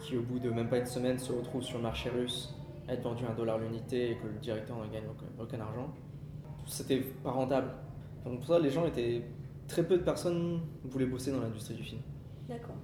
[0.00, 2.54] qui au bout de même pas une semaine se retrouve sur le marché russe,
[2.88, 5.04] être vendu à un dollar l'unité et que le directeur n'en gagne
[5.38, 5.92] aucun argent,
[6.66, 7.70] c'était pas rentable.
[8.24, 9.22] Donc pour ça les gens étaient...
[9.68, 12.00] Très peu de personnes voulaient bosser dans l'industrie du film.
[12.48, 12.76] D'accord.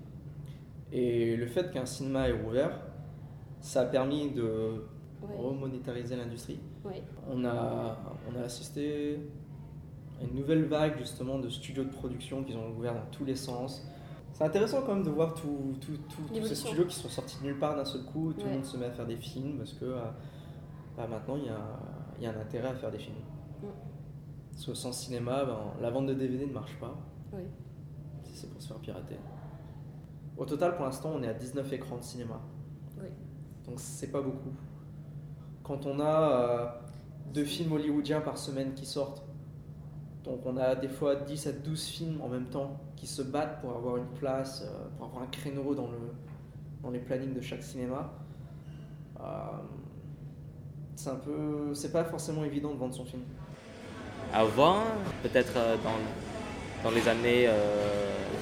[0.94, 2.70] Et le fait qu'un cinéma ait ouvert,
[3.60, 4.84] ça a permis de
[5.36, 6.60] remonétariser l'industrie.
[7.28, 7.98] On, a,
[8.30, 9.18] on a assisté
[10.20, 13.34] à une nouvelle vague justement de studios de production qui ont ouvert dans tous les
[13.34, 13.84] sens.
[14.32, 15.74] C'est intéressant quand même de voir tous
[16.44, 18.76] ces studios qui sont sortis de nulle part d'un seul coup, tout le monde se
[18.76, 20.00] met à faire des films parce que euh,
[20.96, 21.60] bah, maintenant il y a,
[22.20, 23.16] y a un intérêt à faire des films.
[24.52, 26.96] Parce que sans cinéma, ben, la vente de DVD ne marche pas.
[28.22, 29.16] Si c'est pour se faire pirater.
[30.36, 32.40] Au total, pour l'instant, on est à 19 écrans de cinéma.
[33.00, 33.08] Oui.
[33.66, 34.52] Donc c'est pas beaucoup.
[35.62, 36.66] Quand on a euh,
[37.32, 39.22] deux films hollywoodiens par semaine qui sortent,
[40.24, 43.60] donc on a des fois 10 à 12 films en même temps qui se battent
[43.60, 45.98] pour avoir une place, euh, pour avoir un créneau dans, le,
[46.82, 48.10] dans les plannings de chaque cinéma.
[49.20, 49.24] Euh,
[50.96, 53.22] c'est un peu, c'est pas forcément évident de vendre son film.
[54.32, 54.80] Avant,
[55.22, 57.50] peut-être euh, dans, dans les années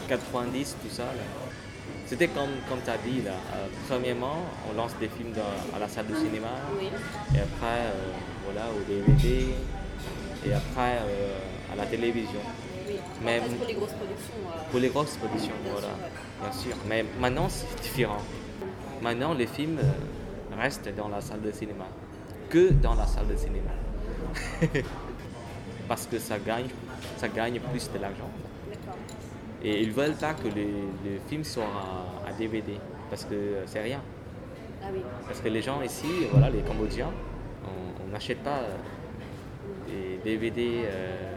[0.09, 1.05] 90, tout ça,
[2.13, 3.33] c'était comme, comme tu as dit, là.
[3.89, 4.37] premièrement,
[4.69, 6.61] on lance des films dans, à la salle de cinéma,
[7.35, 7.91] et après,
[8.45, 9.47] voilà, au DVD,
[10.45, 10.99] et après
[11.73, 12.41] à la télévision.
[13.25, 14.35] Même pour les grosses productions.
[14.71, 15.89] Pour les grosses productions, voilà,
[16.43, 16.77] bien sûr.
[16.87, 18.21] Mais maintenant, c'est différent.
[19.01, 19.79] Maintenant, les films
[20.61, 21.87] restent dans la salle de cinéma.
[22.51, 23.71] Que dans la salle de cinéma.
[25.89, 26.69] Parce que ça gagne,
[27.17, 28.29] ça gagne plus de l'argent.
[29.65, 31.65] Et ils veulent pas que les, films soient
[32.27, 32.75] à, DVD.
[33.11, 34.01] Parce que c'est rien.
[34.83, 35.01] Ah oui.
[35.27, 37.13] Parce que les gens ici, voilà, les Cambodgiens,
[37.65, 38.61] on n'achète pas
[39.87, 41.33] des DVD euh,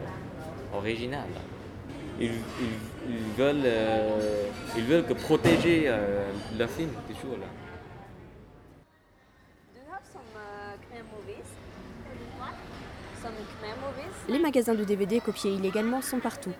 [0.74, 1.24] originales.
[2.18, 7.46] Ils, ils, ils veulent, euh, ils veulent que protéger euh, leur film, toujours là.
[14.28, 16.52] Les magasins de DVD copiés illégalement sont partout,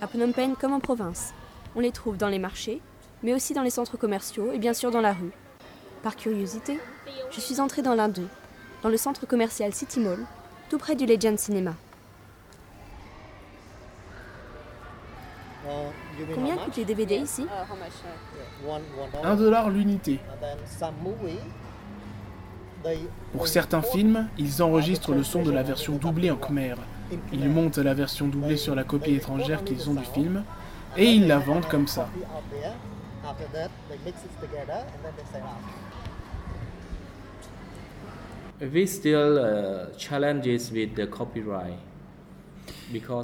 [0.00, 1.34] à Phnom Penh comme en province.
[1.76, 2.80] On les trouve dans les marchés,
[3.22, 5.32] mais aussi dans les centres commerciaux et bien sûr dans la rue.
[6.02, 6.80] Par curiosité,
[7.30, 8.28] je suis entrée dans l'un d'eux,
[8.82, 10.24] dans le centre commercial City Mall,
[10.70, 11.74] tout près du Legend Cinema.
[16.34, 17.46] Combien coûtent les DVD ici?
[19.22, 20.18] Un dollar l'unité.
[23.32, 26.74] Pour certains films, ils enregistrent le son de la version doublée en khmer.
[27.32, 30.44] Ils montent la version doublée sur la copie étrangère qu'ils ont du film
[30.96, 32.08] et ils la vendent comme ça.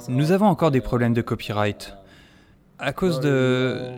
[0.09, 1.93] Nous avons encore des problèmes de copyright
[2.79, 3.91] à cause de,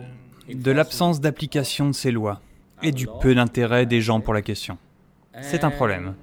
[0.52, 2.40] de l'absence d'application de ces lois
[2.82, 4.78] et du peu d'intérêt des gens pour la question.
[5.40, 6.14] C'est un problème.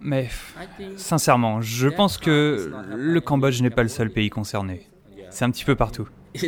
[0.00, 0.28] Mais
[0.96, 4.88] sincèrement, je pense que le Cambodge n'est pas le seul pays concerné.
[5.30, 6.08] C'est un petit peu partout.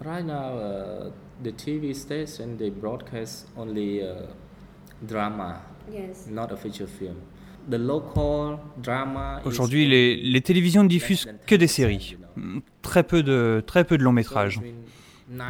[0.00, 1.10] Right now, uh,
[1.42, 4.28] the TV station they broadcast only uh,
[5.02, 5.60] drama,
[5.92, 6.28] yes.
[6.30, 7.16] not a feature film.
[7.68, 9.40] The local drama.
[9.44, 12.16] Aujourd'hui, les, les télévisions ne diffusent que des séries,
[12.80, 14.60] très peu de très peu de longs métrages.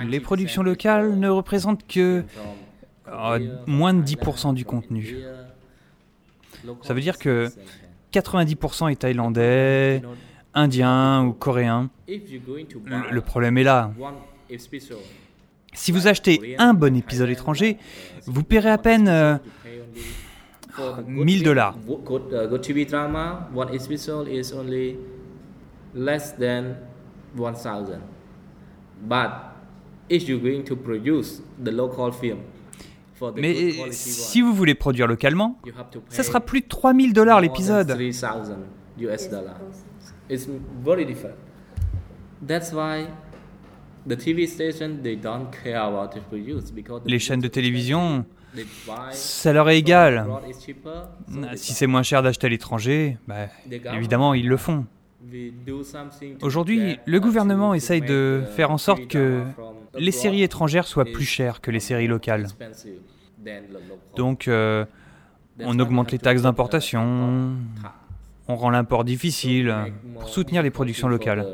[0.08, 2.24] Les productions locales ne représentent que
[3.66, 5.16] moins de 10% du contenu.
[6.82, 7.48] Ça veut dire que
[8.12, 10.02] 90% est thaïlandais,
[10.54, 11.90] indien ou coréen.
[12.08, 13.92] Le problème est là.
[15.74, 17.76] Si vous achetez un bon épisode étranger,
[18.26, 19.36] vous paierez à peine euh,
[21.06, 21.76] 1000 dollars.
[33.36, 35.58] Mais si vous voulez produire localement,
[36.08, 37.96] ça sera plus de 3000 dollars l'épisode.
[47.06, 48.24] Les chaînes de télévision,
[49.10, 50.26] ça leur est égal.
[51.56, 53.46] Si c'est moins cher d'acheter à l'étranger, bah,
[53.94, 54.86] évidemment, ils le font.
[56.42, 59.42] Aujourd'hui, le gouvernement essaye de faire en sorte que
[59.98, 62.46] les séries étrangères soient plus chères que les séries locales.
[64.16, 64.84] Donc, euh,
[65.60, 67.56] on augmente les taxes d'importation,
[68.46, 69.74] on rend l'import difficile
[70.14, 71.46] pour soutenir les productions locales.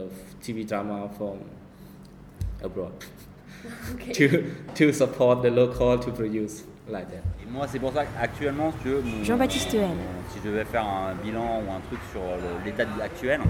[6.89, 11.73] Et moi, c'est pour ça qu'actuellement, si, Jean-Baptiste si je devais faire un bilan ou
[11.73, 12.21] un truc sur
[12.65, 13.41] l'état actuel,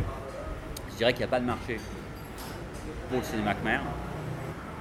[0.91, 1.78] je dirais qu'il n'y a pas de marché
[3.09, 3.80] pour le cinéma khmer.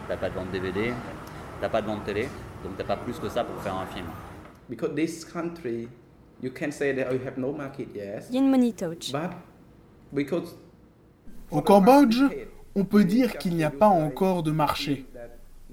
[0.07, 0.93] T'as pas de vente DVD,
[1.59, 2.27] t'as pas de vente télé,
[2.63, 4.05] donc t'as pas plus que ça pour faire un film.
[4.69, 5.87] Because this country,
[6.41, 8.29] you can say that you have no market, yes.
[8.29, 9.11] Yin Money Touch.
[9.11, 9.31] But
[10.13, 10.55] because
[11.49, 12.21] Au Cambodge,
[12.75, 15.05] on peut dire qu'il n'y a pas encore de marché.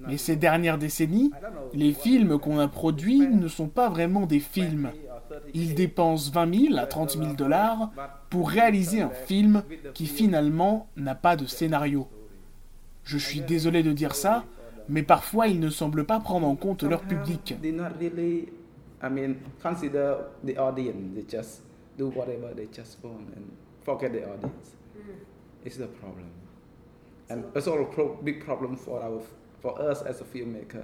[0.07, 1.31] Mais ces dernières décennies,
[1.73, 4.91] les films qu'on a produits ne sont pas vraiment des films.
[5.53, 7.91] Ils dépensent 20 000 à 30 000 dollars
[8.29, 12.07] pour réaliser un film qui finalement n'a pas de scénario.
[13.03, 14.43] Je suis désolé de dire ça,
[14.89, 17.55] mais parfois ils ne semblent pas prendre en compte leur public.
[17.61, 18.49] They not really,
[19.01, 21.13] I mean, consider the audience.
[21.15, 21.63] They just
[21.97, 23.43] do whatever they just want and
[23.83, 24.75] forget the audience.
[25.65, 26.25] It's the problem,
[27.29, 29.21] and it's also a pro- big problem for our,
[29.61, 30.83] for us as a filmmaker.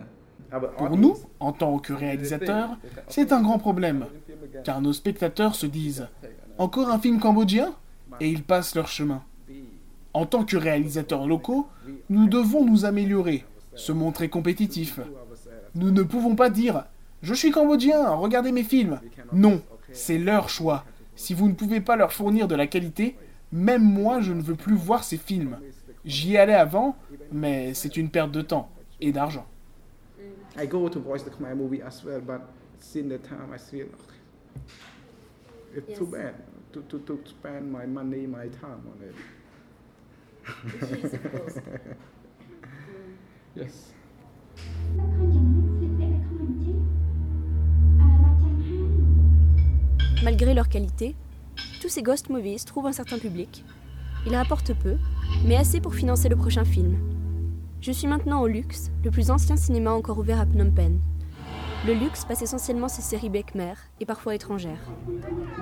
[0.54, 2.78] Our Pour nous, en tant que réalisateurs,
[3.10, 4.06] c'est un grand problème,
[4.64, 6.08] car nos spectateurs se disent⁇
[6.58, 7.70] Encore un film cambodgien?⁇
[8.22, 9.24] et ils passent leur chemin.
[10.14, 11.68] En tant que réalisateurs locaux,
[12.10, 15.00] nous devons nous améliorer, se montrer compétitifs.
[15.76, 16.76] Nous ne pouvons pas dire⁇
[17.24, 19.00] Je suis cambodgien, regardez mes films!⁇
[19.34, 19.62] Non,
[19.92, 20.86] c'est leur choix.
[21.16, 23.18] Si vous ne pouvez pas leur fournir de la qualité,
[23.52, 25.58] même moi je ne veux plus voir ces films.
[26.06, 26.96] J'y allais avant,
[27.32, 28.70] mais c'est une perte de temps
[29.02, 29.46] et d'argent.
[30.58, 32.42] I go to watch the Khmer movie as well, but
[32.80, 33.92] since the time I see it,
[35.76, 36.34] it's too bad
[36.74, 39.16] to, to, to spend my money, my time on it.
[41.04, 41.60] Yes, of course.
[43.56, 43.94] yes.
[50.24, 51.16] Malgré leur qualité,
[51.82, 53.64] tous ces ghost movies trouvent un certain public.
[54.30, 54.98] Ils rapportent peu,
[55.46, 56.98] mais assez pour financer le prochain film.
[57.80, 61.00] Je suis maintenant au Luxe, le plus ancien cinéma encore ouvert à Phnom Penh.
[61.88, 64.82] Le Luxe passe essentiellement ses séries Khmer et parfois étrangères.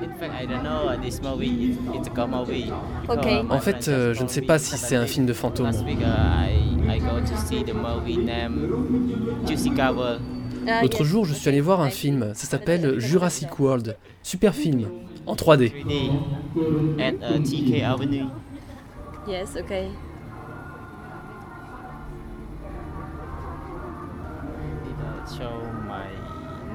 [0.02, 2.72] In fact, I don't know this movie is it's a ghost movie.
[3.08, 3.44] Okay.
[3.44, 5.70] Because En fait, euh, je ne sais pas si c'est un film de fantôme.
[5.70, 5.78] Uh,
[9.94, 10.22] World.
[10.82, 13.96] L'autre jour, je suis allé voir un film, ça s'appelle Jurassic World.
[14.24, 14.88] Super film,
[15.28, 15.72] en 3D.
[19.28, 19.90] Yes, okay.
[24.84, 24.98] Did
[25.38, 26.08] show my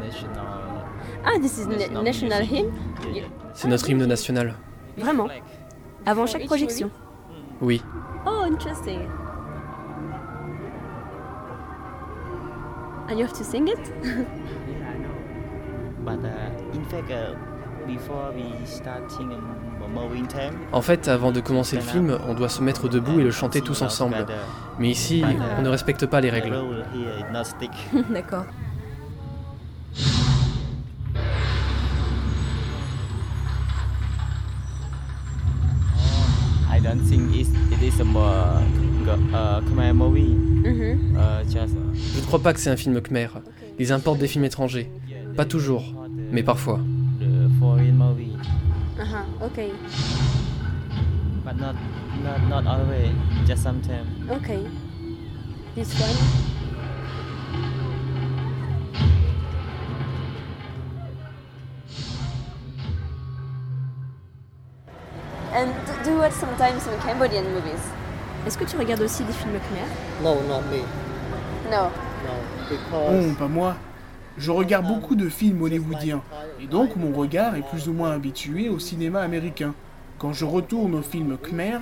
[0.02, 0.84] national.
[1.24, 2.72] Ah, this is na- national hymn?
[3.04, 3.28] Yeah, yeah.
[3.54, 4.54] C'est notre hymne national.
[4.98, 5.28] Vraiment?
[6.06, 6.90] Avant chaque projection?
[7.60, 7.82] Oui.
[8.26, 9.08] Oh, interesting.
[13.08, 13.92] And you have to sing it?
[16.04, 17.34] But uh, in fact, uh,
[17.86, 19.32] before we movie theme,
[20.72, 23.60] En fait, avant de commencer le film, on doit se mettre debout et le chanter
[23.60, 24.26] tous ensemble.
[24.78, 25.22] Mais ici,
[25.58, 26.56] on ne respecte pas les règles.
[28.10, 28.46] D'accord.
[41.94, 43.28] Je ne crois pas que c'est un film khmer.
[43.78, 44.90] Ils importent des films étrangers.
[45.36, 45.94] Pas toujours,
[46.32, 46.80] mais parfois.
[49.52, 49.72] Okay.
[51.44, 51.74] but not
[52.22, 53.12] not not always.
[53.46, 54.08] Just sometimes.
[54.30, 54.66] Okay.
[55.74, 56.16] This one
[65.52, 67.82] And do- do you watch sometimes some Cambodian movies?
[68.46, 69.86] Est-ce que tu regardes aussi des films khmer
[70.22, 70.82] No, not me.
[71.70, 71.90] No.
[71.90, 71.90] No,
[72.32, 73.74] Oh, because mm, pas moi.
[74.40, 76.22] Je regarde beaucoup de films hollywoodiens,
[76.62, 79.74] et donc mon regard est plus ou moins habitué au cinéma américain.
[80.18, 81.78] Quand je retourne aux films khmer,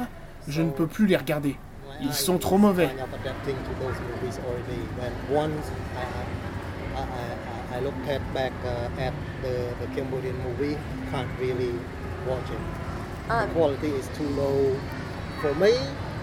[0.48, 1.56] je ne peux plus les regarder.
[2.02, 2.88] Ils sont trop mauvais.
[2.88, 4.82] kind of adapting to those movies already.
[4.98, 6.02] When once I,
[6.98, 8.52] I, I, I look at back
[8.98, 10.76] at the, the Cambodian movie,
[11.12, 11.72] can't really
[12.26, 12.58] watch it.
[13.28, 14.76] The quality is too low.
[15.40, 15.74] For me,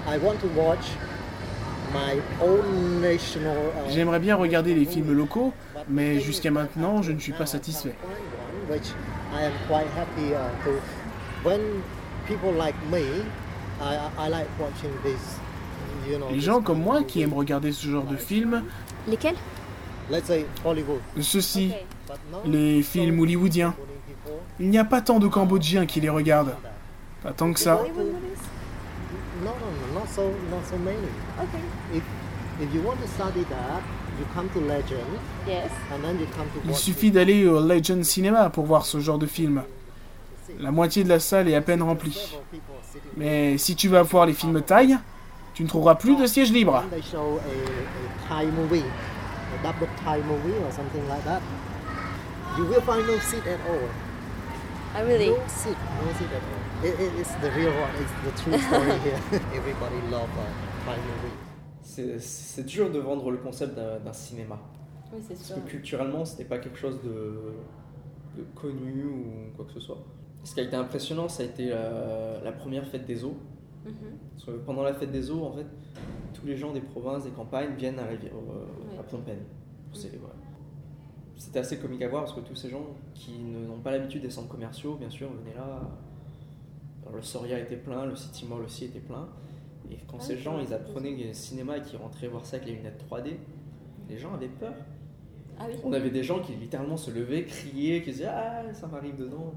[0.05, 0.85] I want to watch
[1.93, 3.55] my own national.
[3.89, 5.53] J'aimerais bien regarder les films locaux,
[5.89, 7.95] mais jusqu'à maintenant, je ne suis pas satisfait.
[16.31, 18.63] Les gens comme moi qui aiment regarder ce genre de films,
[19.07, 19.35] Lesquels?
[20.09, 20.99] Let's say Hollywood.
[21.19, 21.73] ceux-ci,
[22.45, 23.73] les films hollywoodiens,
[24.59, 26.55] il n'y a pas tant de Cambodgiens qui les regardent.
[27.23, 27.81] Pas tant que ça.
[29.43, 30.01] No, no,
[36.67, 39.63] Il suffit d'aller au Legend Cinema pour voir ce genre de film.
[40.59, 42.37] La moitié de la salle est à peine remplie.
[43.17, 44.97] Mais si tu vas voir les films thaï,
[45.53, 46.83] tu ne trouveras plus de sièges libres.
[61.85, 64.59] C'est- dur de vendre le concept d'un cinéma.
[65.13, 65.55] Oui, c'est Parce sûr.
[65.55, 67.53] que culturellement, ce n'est pas quelque chose de,
[68.37, 69.99] de connu ou quoi que ce soit.
[70.43, 73.37] Ce qui a été impressionnant, ça a été la, la première fête des eaux.
[74.33, 75.65] Parce que pendant la fête des eaux, en fait,
[76.33, 78.07] tous les gens des provinces, des campagnes viennent à,
[79.03, 79.37] Phnom Penh
[79.87, 80.31] pour célébrer.
[81.37, 82.83] C'était assez comique à voir parce que tous ces gens
[83.13, 85.81] qui n'ont pas l'habitude des centres commerciaux, bien sûr, venaient là.
[87.03, 89.27] Alors, le Soria était plein, le City Mall aussi était plein.
[89.91, 92.75] Et quand ces gens, ils apprenaient le cinéma et qu'ils rentraient voir ça avec les
[92.75, 93.35] lunettes 3D,
[94.09, 94.73] les gens avaient peur.
[95.59, 95.75] Ah oui.
[95.83, 99.53] On avait des gens qui littéralement se levaient, criaient, qui disaient Ah, ça m'arrive dedans.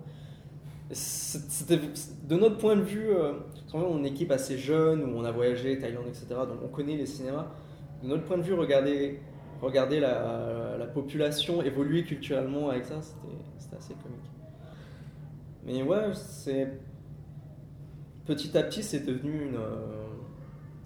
[0.91, 3.33] C'était de notre point de vue, euh,
[3.74, 6.26] on est une équipe assez jeune où on a voyagé, Thaïlande, etc.
[6.31, 7.49] Donc on connaît les cinémas.
[8.03, 9.20] De notre point de vue, regarder,
[9.61, 14.18] regarder la, la population évoluer culturellement avec ça, c'était assez comique.
[15.66, 16.68] Mais ouais, c'est
[18.24, 20.08] petit à petit, c'est devenu une, euh,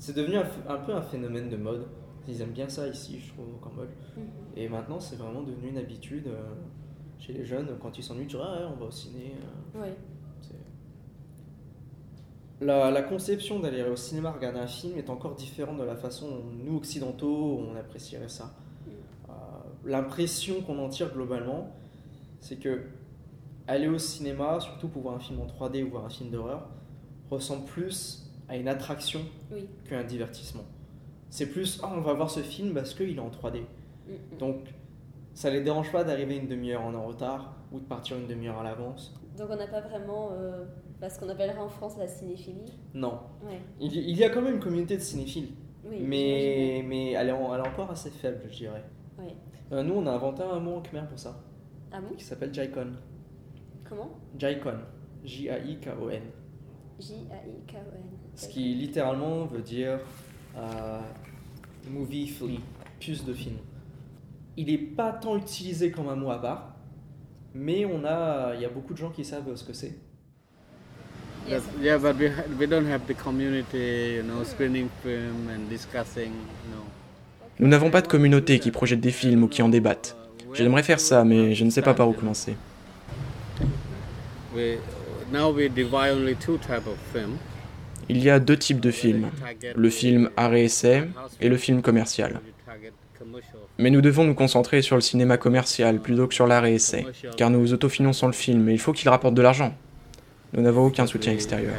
[0.03, 1.87] c'est devenu un, un, peu un phénomène de mode.
[2.27, 3.91] Ils aiment bien ça ici, je trouve, au Cambodge.
[4.17, 4.25] Mhm.
[4.57, 6.43] Et maintenant, c'est vraiment devenu une habitude euh,
[7.21, 7.69] chez les jeunes.
[7.81, 9.37] Quand ils s'ennuient, tu dis, ah, ouais, on va au ciné.
[9.77, 9.81] euh.
[9.81, 9.95] Ouais.
[12.61, 16.29] La, la, conception d'aller au cinéma regarder un film est encore différente de la façon
[16.31, 18.57] dont nous, occidentaux, on apprécierait ça.
[19.29, 19.33] Euh,
[19.85, 21.71] L'impression qu'on en tire globalement,
[22.41, 22.83] c'est que
[23.69, 26.69] aller au cinéma, surtout pour voir un film en 3D ou voir un film d'horreur,
[27.31, 28.22] ressemble plus
[28.53, 29.67] à une attraction oui.
[29.89, 30.65] qu'un divertissement.
[31.31, 33.61] C'est plus, ah, on va voir ce film parce qu'il est en 3D.
[33.61, 34.75] Mm, Donc,
[35.33, 38.63] ça les dérange pas d'arriver une demi-heure en retard ou de partir une demi-heure à
[38.63, 39.19] l'avance.
[39.39, 40.67] Donc, on n'a pas vraiment euh,
[41.09, 43.21] ce qu'on appellerait en France la cinéphilie Non.
[43.43, 43.59] Ouais.
[43.81, 45.49] Il, il, y a quand même une communauté de cinéphiles.
[45.87, 48.85] Oui, mais mais elle, est en, elle est encore assez faible, je dirais.
[49.19, 49.35] Ouais.
[49.73, 51.41] Euh, nous, on a inventé un mot en khmer pour ça.
[51.91, 52.15] Ah bon?
[52.15, 52.93] Qui s'appelle Jaikon.
[53.89, 54.11] Comment?
[54.39, 54.79] Jaikon.
[55.25, 56.23] J-A-I-K-O-N.
[57.01, 58.22] J-A-I-K-O-N.
[58.35, 59.99] Ce qui littéralement veut dire
[60.57, 61.01] euh,
[61.91, 62.61] movie flea,
[63.01, 63.59] plus de films.
[64.57, 66.75] Il n'est pas tant utilisé comme un mot à part,
[67.55, 69.99] mais on a, il y a beaucoup de gens qui savent ce que c'est.
[71.49, 71.63] Yes.
[71.81, 76.71] Yeah, but we, we don't have the community, you know, screening film and discussing, you
[76.71, 76.85] know.
[77.59, 80.17] Nous n'avons pas de communauté qui projette des films ou qui en débattent.
[80.55, 82.57] J'aimerais faire ça, mais je ne sais pas par où commencer.
[84.55, 84.79] We,
[85.33, 87.39] now we divide only two type of film.
[88.09, 89.31] Il y a deux types de films,
[89.75, 91.09] le film arrêt-essai
[91.41, 92.41] et le film commercial.
[93.79, 97.73] Mais nous devons nous concentrer sur le cinéma commercial plutôt que sur l'arrêt-essai, car nous
[97.73, 99.75] autofinançons le film et il faut qu'il rapporte de l'argent.
[100.53, 101.77] Nous n'avons aucun soutien extérieur.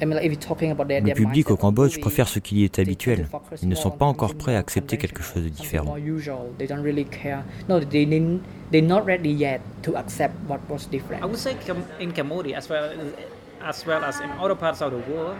[0.00, 3.28] Le public au Cambodge préfère ce qui est habituel.
[3.62, 5.96] Ils ne sont pas encore prêts à accepter quelque chose de différent.
[5.96, 6.10] I
[11.24, 11.56] would say
[12.00, 12.90] in Cambodia as well
[13.60, 15.34] as well as in other parts of the world,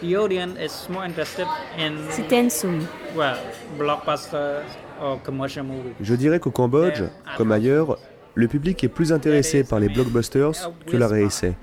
[0.00, 1.46] the audience is more interested
[1.78, 2.86] in C'était Ensoum.
[3.16, 3.36] well,
[3.78, 4.62] blockbusters
[5.00, 5.94] or commercial movies.
[6.00, 7.02] Je dirais qu'au Cambodge,
[7.36, 7.98] comme ailleurs,
[8.34, 11.54] le public est plus intéressé par les blockbusters que la réessai.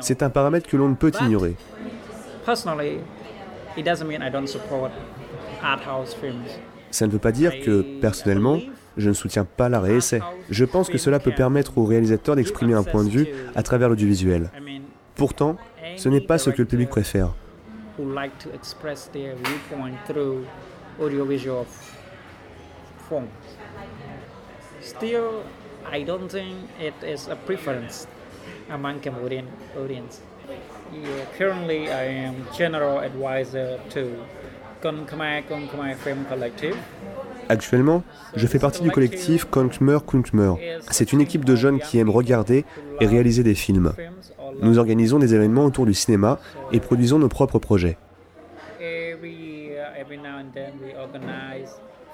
[0.00, 1.56] C'est un paramètre que l'on ne peut ignorer.
[6.90, 8.60] Ça ne veut pas dire que, personnellement,
[8.96, 10.20] je ne soutiens pas la réessai.
[10.50, 13.88] Je pense que cela peut permettre aux réalisateurs d'exprimer un point de vue à travers
[13.88, 14.50] l'audiovisuel.
[15.14, 15.56] Pourtant,
[15.96, 17.34] ce n'est pas ce que le public préfère.
[24.80, 25.42] Still,
[25.84, 28.06] I don't think it is a preference
[28.70, 29.44] among Cambodian
[29.78, 30.20] audience.
[30.92, 34.24] Yeah, currently, I am general advisor to
[34.80, 36.76] Kon Khmer Kon Khmer Film Collective.
[37.48, 38.02] Actuellement,
[38.34, 40.54] je fais partie du collectif Konkmer Kunkmer.
[40.90, 42.64] C'est une équipe de jeunes qui aiment regarder
[43.00, 43.92] et réaliser des films.
[44.62, 46.38] Nous organisons des événements autour du cinéma
[46.72, 47.98] et produisons nos propres projets.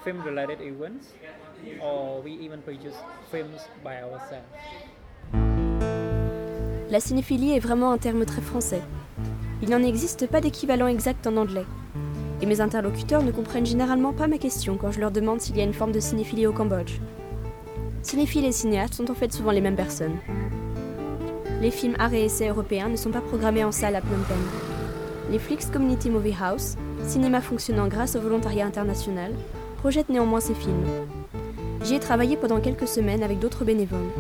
[0.05, 1.15] Film-related events
[1.81, 2.97] or we even produce
[3.31, 4.43] films by ourselves.
[6.93, 8.83] La cinéphilie est vraiment un terme très français.
[9.63, 11.65] Il n'en existe pas d'équivalent exact en anglais.
[12.43, 15.63] Et mes interlocuteurs ne comprennent généralement pas ma question quand je leur demande s'il y
[15.63, 16.99] a une forme de cinéphilie au Cambodge.
[18.03, 20.19] Cinéphiles et cinéastes sont en fait souvent les mêmes personnes.
[21.63, 25.31] Les films art et essais européens ne sont pas programmés en salle à Phnom Penh.
[25.31, 26.77] Les Flix Community Movie House,
[27.07, 29.33] cinéma fonctionnant grâce au volontariat international,
[29.79, 30.85] projettent néanmoins ces films.
[31.85, 34.11] J'y ai travaillé pendant quelques semaines avec d'autres bénévoles.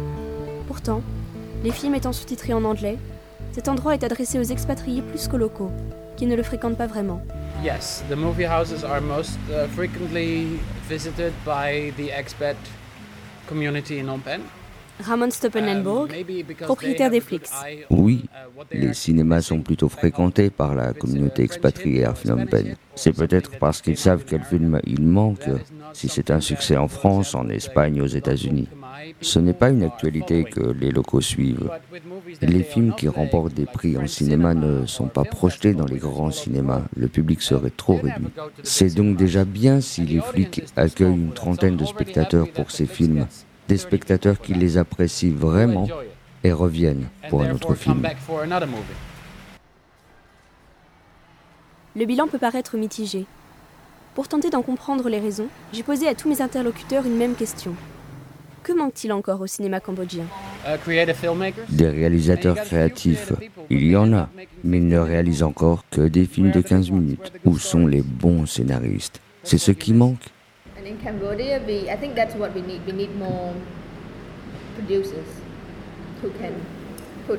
[0.66, 1.02] Pourtant,
[1.62, 2.98] les films étant sous-titrés en anglais,
[3.52, 5.70] cet endroit est adressé aux expatriés plus qu'aux locaux,
[6.16, 7.22] qui ne le fréquentent pas vraiment.
[7.62, 10.58] Yes, the movie houses are most uh, frequently
[10.88, 12.56] visited by the expat
[13.46, 14.42] community in Phnom Penh.
[15.00, 16.10] Ramon Stoppenenburg,
[16.60, 17.50] propriétaire des Flix.
[17.90, 18.24] Oui,
[18.70, 22.76] les cinémas sont plutôt fréquentés par la communauté expatriée à Phnom Penh.
[22.94, 25.48] C'est peut-être parce qu'ils savent quel film il manque
[25.92, 28.68] si c'est un succès en France, en Espagne, aux États-Unis.
[29.20, 31.70] Ce n'est pas une actualité que les locaux suivent.
[32.40, 36.30] Les films qui remportent des prix en cinéma ne sont pas projetés dans les grands
[36.30, 36.82] cinémas.
[36.96, 38.28] Le public serait trop réduit.
[38.62, 43.26] C'est donc déjà bien si les flics accueillent une trentaine de spectateurs pour ces films,
[43.68, 45.88] des spectateurs qui les apprécient vraiment
[46.44, 48.02] et reviennent pour un autre film.
[51.94, 53.26] Le bilan peut paraître mitigé.
[54.14, 57.74] Pour tenter d'en comprendre les raisons, j'ai posé à tous mes interlocuteurs une même question.
[58.62, 60.24] Que manque-t-il encore au cinéma cambodgien
[61.68, 63.32] Des réalisateurs créatifs,
[63.70, 64.28] il y en a,
[64.62, 67.32] mais ils ne réalisent encore que des films de 15 minutes.
[67.44, 70.28] Où sont les bons scénaristes C'est ce qui manque.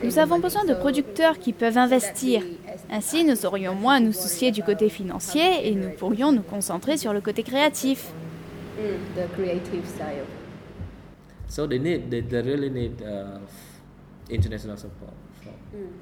[0.04, 2.42] Nous avons besoin de producteurs qui peuvent investir.
[2.90, 6.98] Ainsi, nous aurions moins à nous soucier du côté financier et nous pourrions nous concentrer
[6.98, 8.08] sur le côté créatif.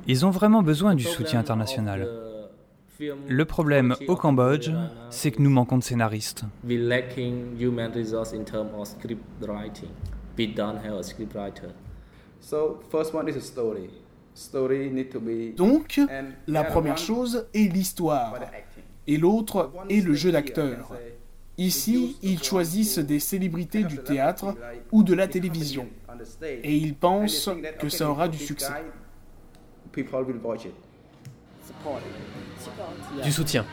[0.07, 2.07] Ils ont vraiment besoin du soutien international.
[3.27, 4.69] Le problème au Cambodge,
[5.09, 6.43] c'est que nous manquons de scénaristes.
[15.57, 16.01] Donc,
[16.47, 18.39] la première chose est l'histoire,
[19.07, 20.93] et l'autre est le jeu d'acteur.
[21.61, 24.55] Ici, ils choisissent des célébrités du théâtre
[24.91, 25.87] ou de la télévision,
[26.41, 27.49] et ils pensent
[27.79, 28.73] que ça aura du succès.
[33.23, 33.63] Du soutien.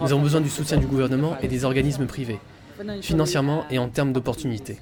[0.00, 2.38] Nous avons besoin du soutien du gouvernement et des organismes privés,
[3.00, 4.78] financièrement et en termes d'opportunités.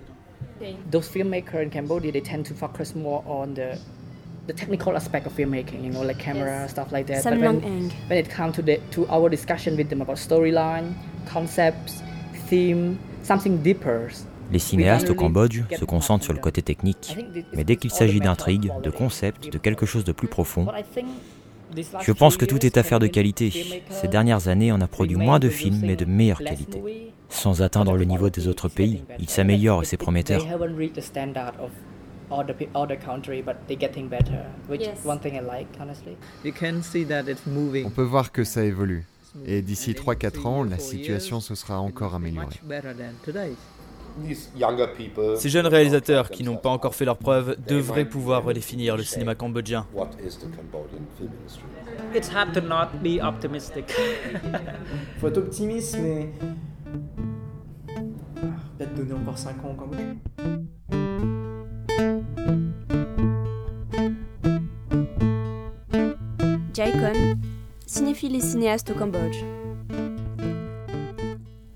[0.90, 3.78] Those filmmakers in Cambodia, they tend to focus more on the
[4.46, 7.22] the technical aspect of filmmaking, you know, like camera stuff like that.
[7.22, 10.94] Sam but when, when it comes to the to our discussion with them about storyline,
[11.26, 12.02] concepts.
[14.52, 17.16] Les cinéastes au Cambodge se concentrent sur le côté technique,
[17.54, 20.66] mais dès qu'il s'agit d'intrigue, de concept, de quelque chose de plus profond,
[22.02, 23.82] je pense que tout est affaire de qualité.
[23.88, 26.82] Ces dernières années, on a produit moins de films, mais de meilleure qualité.
[27.30, 30.46] Sans atteindre le niveau des autres pays, ils s'améliorent et c'est prometteur.
[32.30, 32.44] On
[37.90, 39.06] peut voir que ça évolue.
[39.46, 42.60] Et d'ici 3-4 ans, la situation se sera encore améliorée.
[45.36, 49.34] Ces jeunes réalisateurs qui n'ont pas encore fait leurs preuves devraient pouvoir redéfinir le cinéma
[49.34, 49.86] cambodgien.
[52.14, 53.90] It's hard to not be optimistic.
[55.18, 56.28] Faut être optimiste, mais.
[57.88, 60.00] Ah, Peut-être donner encore 5 ans au Cambodge.
[66.74, 67.31] Jaikon,
[67.92, 69.36] cinéphile et cinéaste au Cambodge.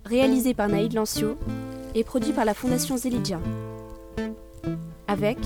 [0.07, 1.37] Réalisé par Naïd Lancio
[1.95, 3.39] et produit par la Fondation Zelidja.
[5.09, 5.37] Avec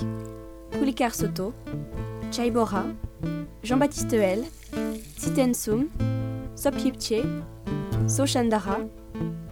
[0.71, 1.53] Kulikar Soto,
[2.31, 2.85] Chai Bora,
[3.65, 4.45] Jean-Baptiste Hel,
[5.19, 5.89] Siten Sum,
[6.55, 7.25] Sop Hipche,
[8.07, 8.79] So Chandara,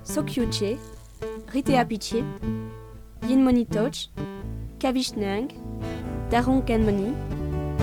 [0.04, 0.76] So Kyuche,
[1.52, 2.22] Ritea Piche,
[3.28, 3.66] Yin
[4.78, 5.48] Kavish Nang,
[6.30, 7.12] Darong Kanmoni,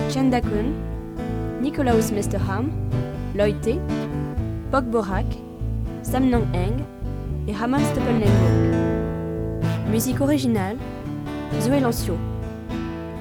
[0.08, 0.72] Chanda Kun,
[1.60, 2.70] Nicolaus Mesterham,
[3.36, 3.78] Loite,
[4.70, 5.26] Pok Borak,
[6.02, 6.80] Sam Nang Eng
[7.46, 8.32] et Raman Steppenlenburg.
[9.90, 10.78] Musique originale,
[11.60, 12.14] Zoé Lancio.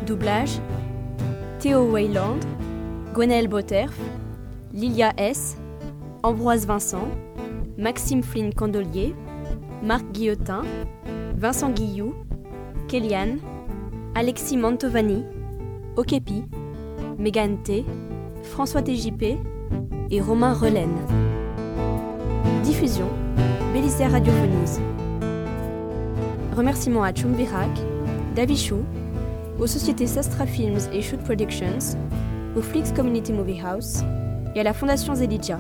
[0.05, 0.61] Doublage,
[1.59, 2.39] Théo Wayland,
[3.13, 3.93] Gwenaël Boterf,
[4.71, 5.57] Lilia S,
[6.23, 7.09] Ambroise Vincent,
[7.77, 9.13] Maxime Flynn Candelier,
[9.83, 10.61] Marc Guillotin,
[11.35, 12.13] Vincent Guillou,
[12.87, 13.39] Kéliane,
[14.15, 15.25] Alexis Mantovani,
[15.97, 16.45] Okepi,
[17.17, 17.83] Megan T,
[18.43, 19.39] François TJP
[20.11, 20.95] et Romain Relaine.
[22.63, 23.07] Diffusion,
[23.73, 24.79] Bélisaire Radiophonies.
[26.55, 27.69] Remerciements à Chum Virak,
[28.35, 28.83] Davichou,
[29.59, 31.97] aux sociétés Sastra Films et Shoot Productions,
[32.55, 34.01] au Flix Community Movie House
[34.55, 35.59] et à la Fondation Zelidja.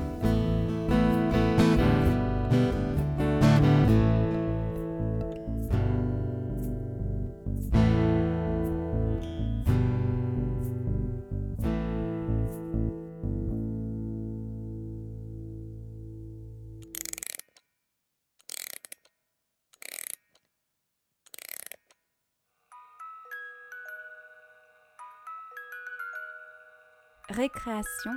[27.35, 28.11] Récréation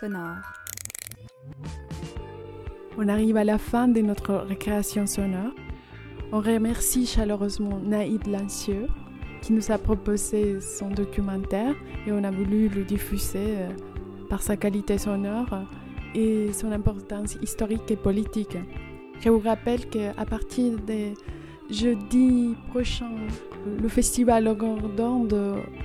[0.00, 0.38] sonore.
[2.98, 5.52] On arrive à la fin de notre récréation sonore.
[6.32, 8.88] On remercie chaleureusement Naïd Lancieux
[9.42, 13.68] qui nous a proposé son documentaire et on a voulu le diffuser euh,
[14.28, 15.60] par sa qualité sonore
[16.16, 18.56] et son importance historique et politique.
[19.20, 21.14] Je vous rappelle qu'à partir de
[21.70, 23.10] jeudi prochain,
[23.80, 25.28] le festival Gordon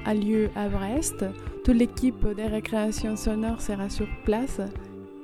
[0.05, 1.23] a lieu à Brest.
[1.69, 4.59] Toute l'équipe des récréations sonores sera sur place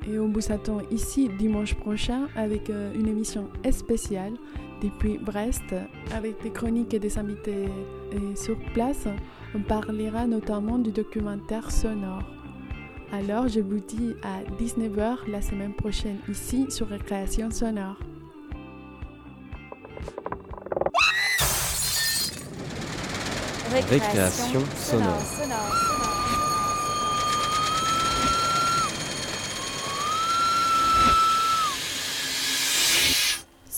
[0.08, 4.34] et on vous attend ici dimanche prochain avec euh, une émission spéciale
[4.84, 5.74] depuis Brest
[6.14, 7.66] avec des chroniques et des invités
[8.12, 9.08] et sur place.
[9.56, 12.22] On parlera notamment du documentaire sonore.
[13.12, 17.98] Alors je vous dis à 19h la semaine prochaine ici sur Récréation Sonore.
[23.90, 26.05] Récréation sonore.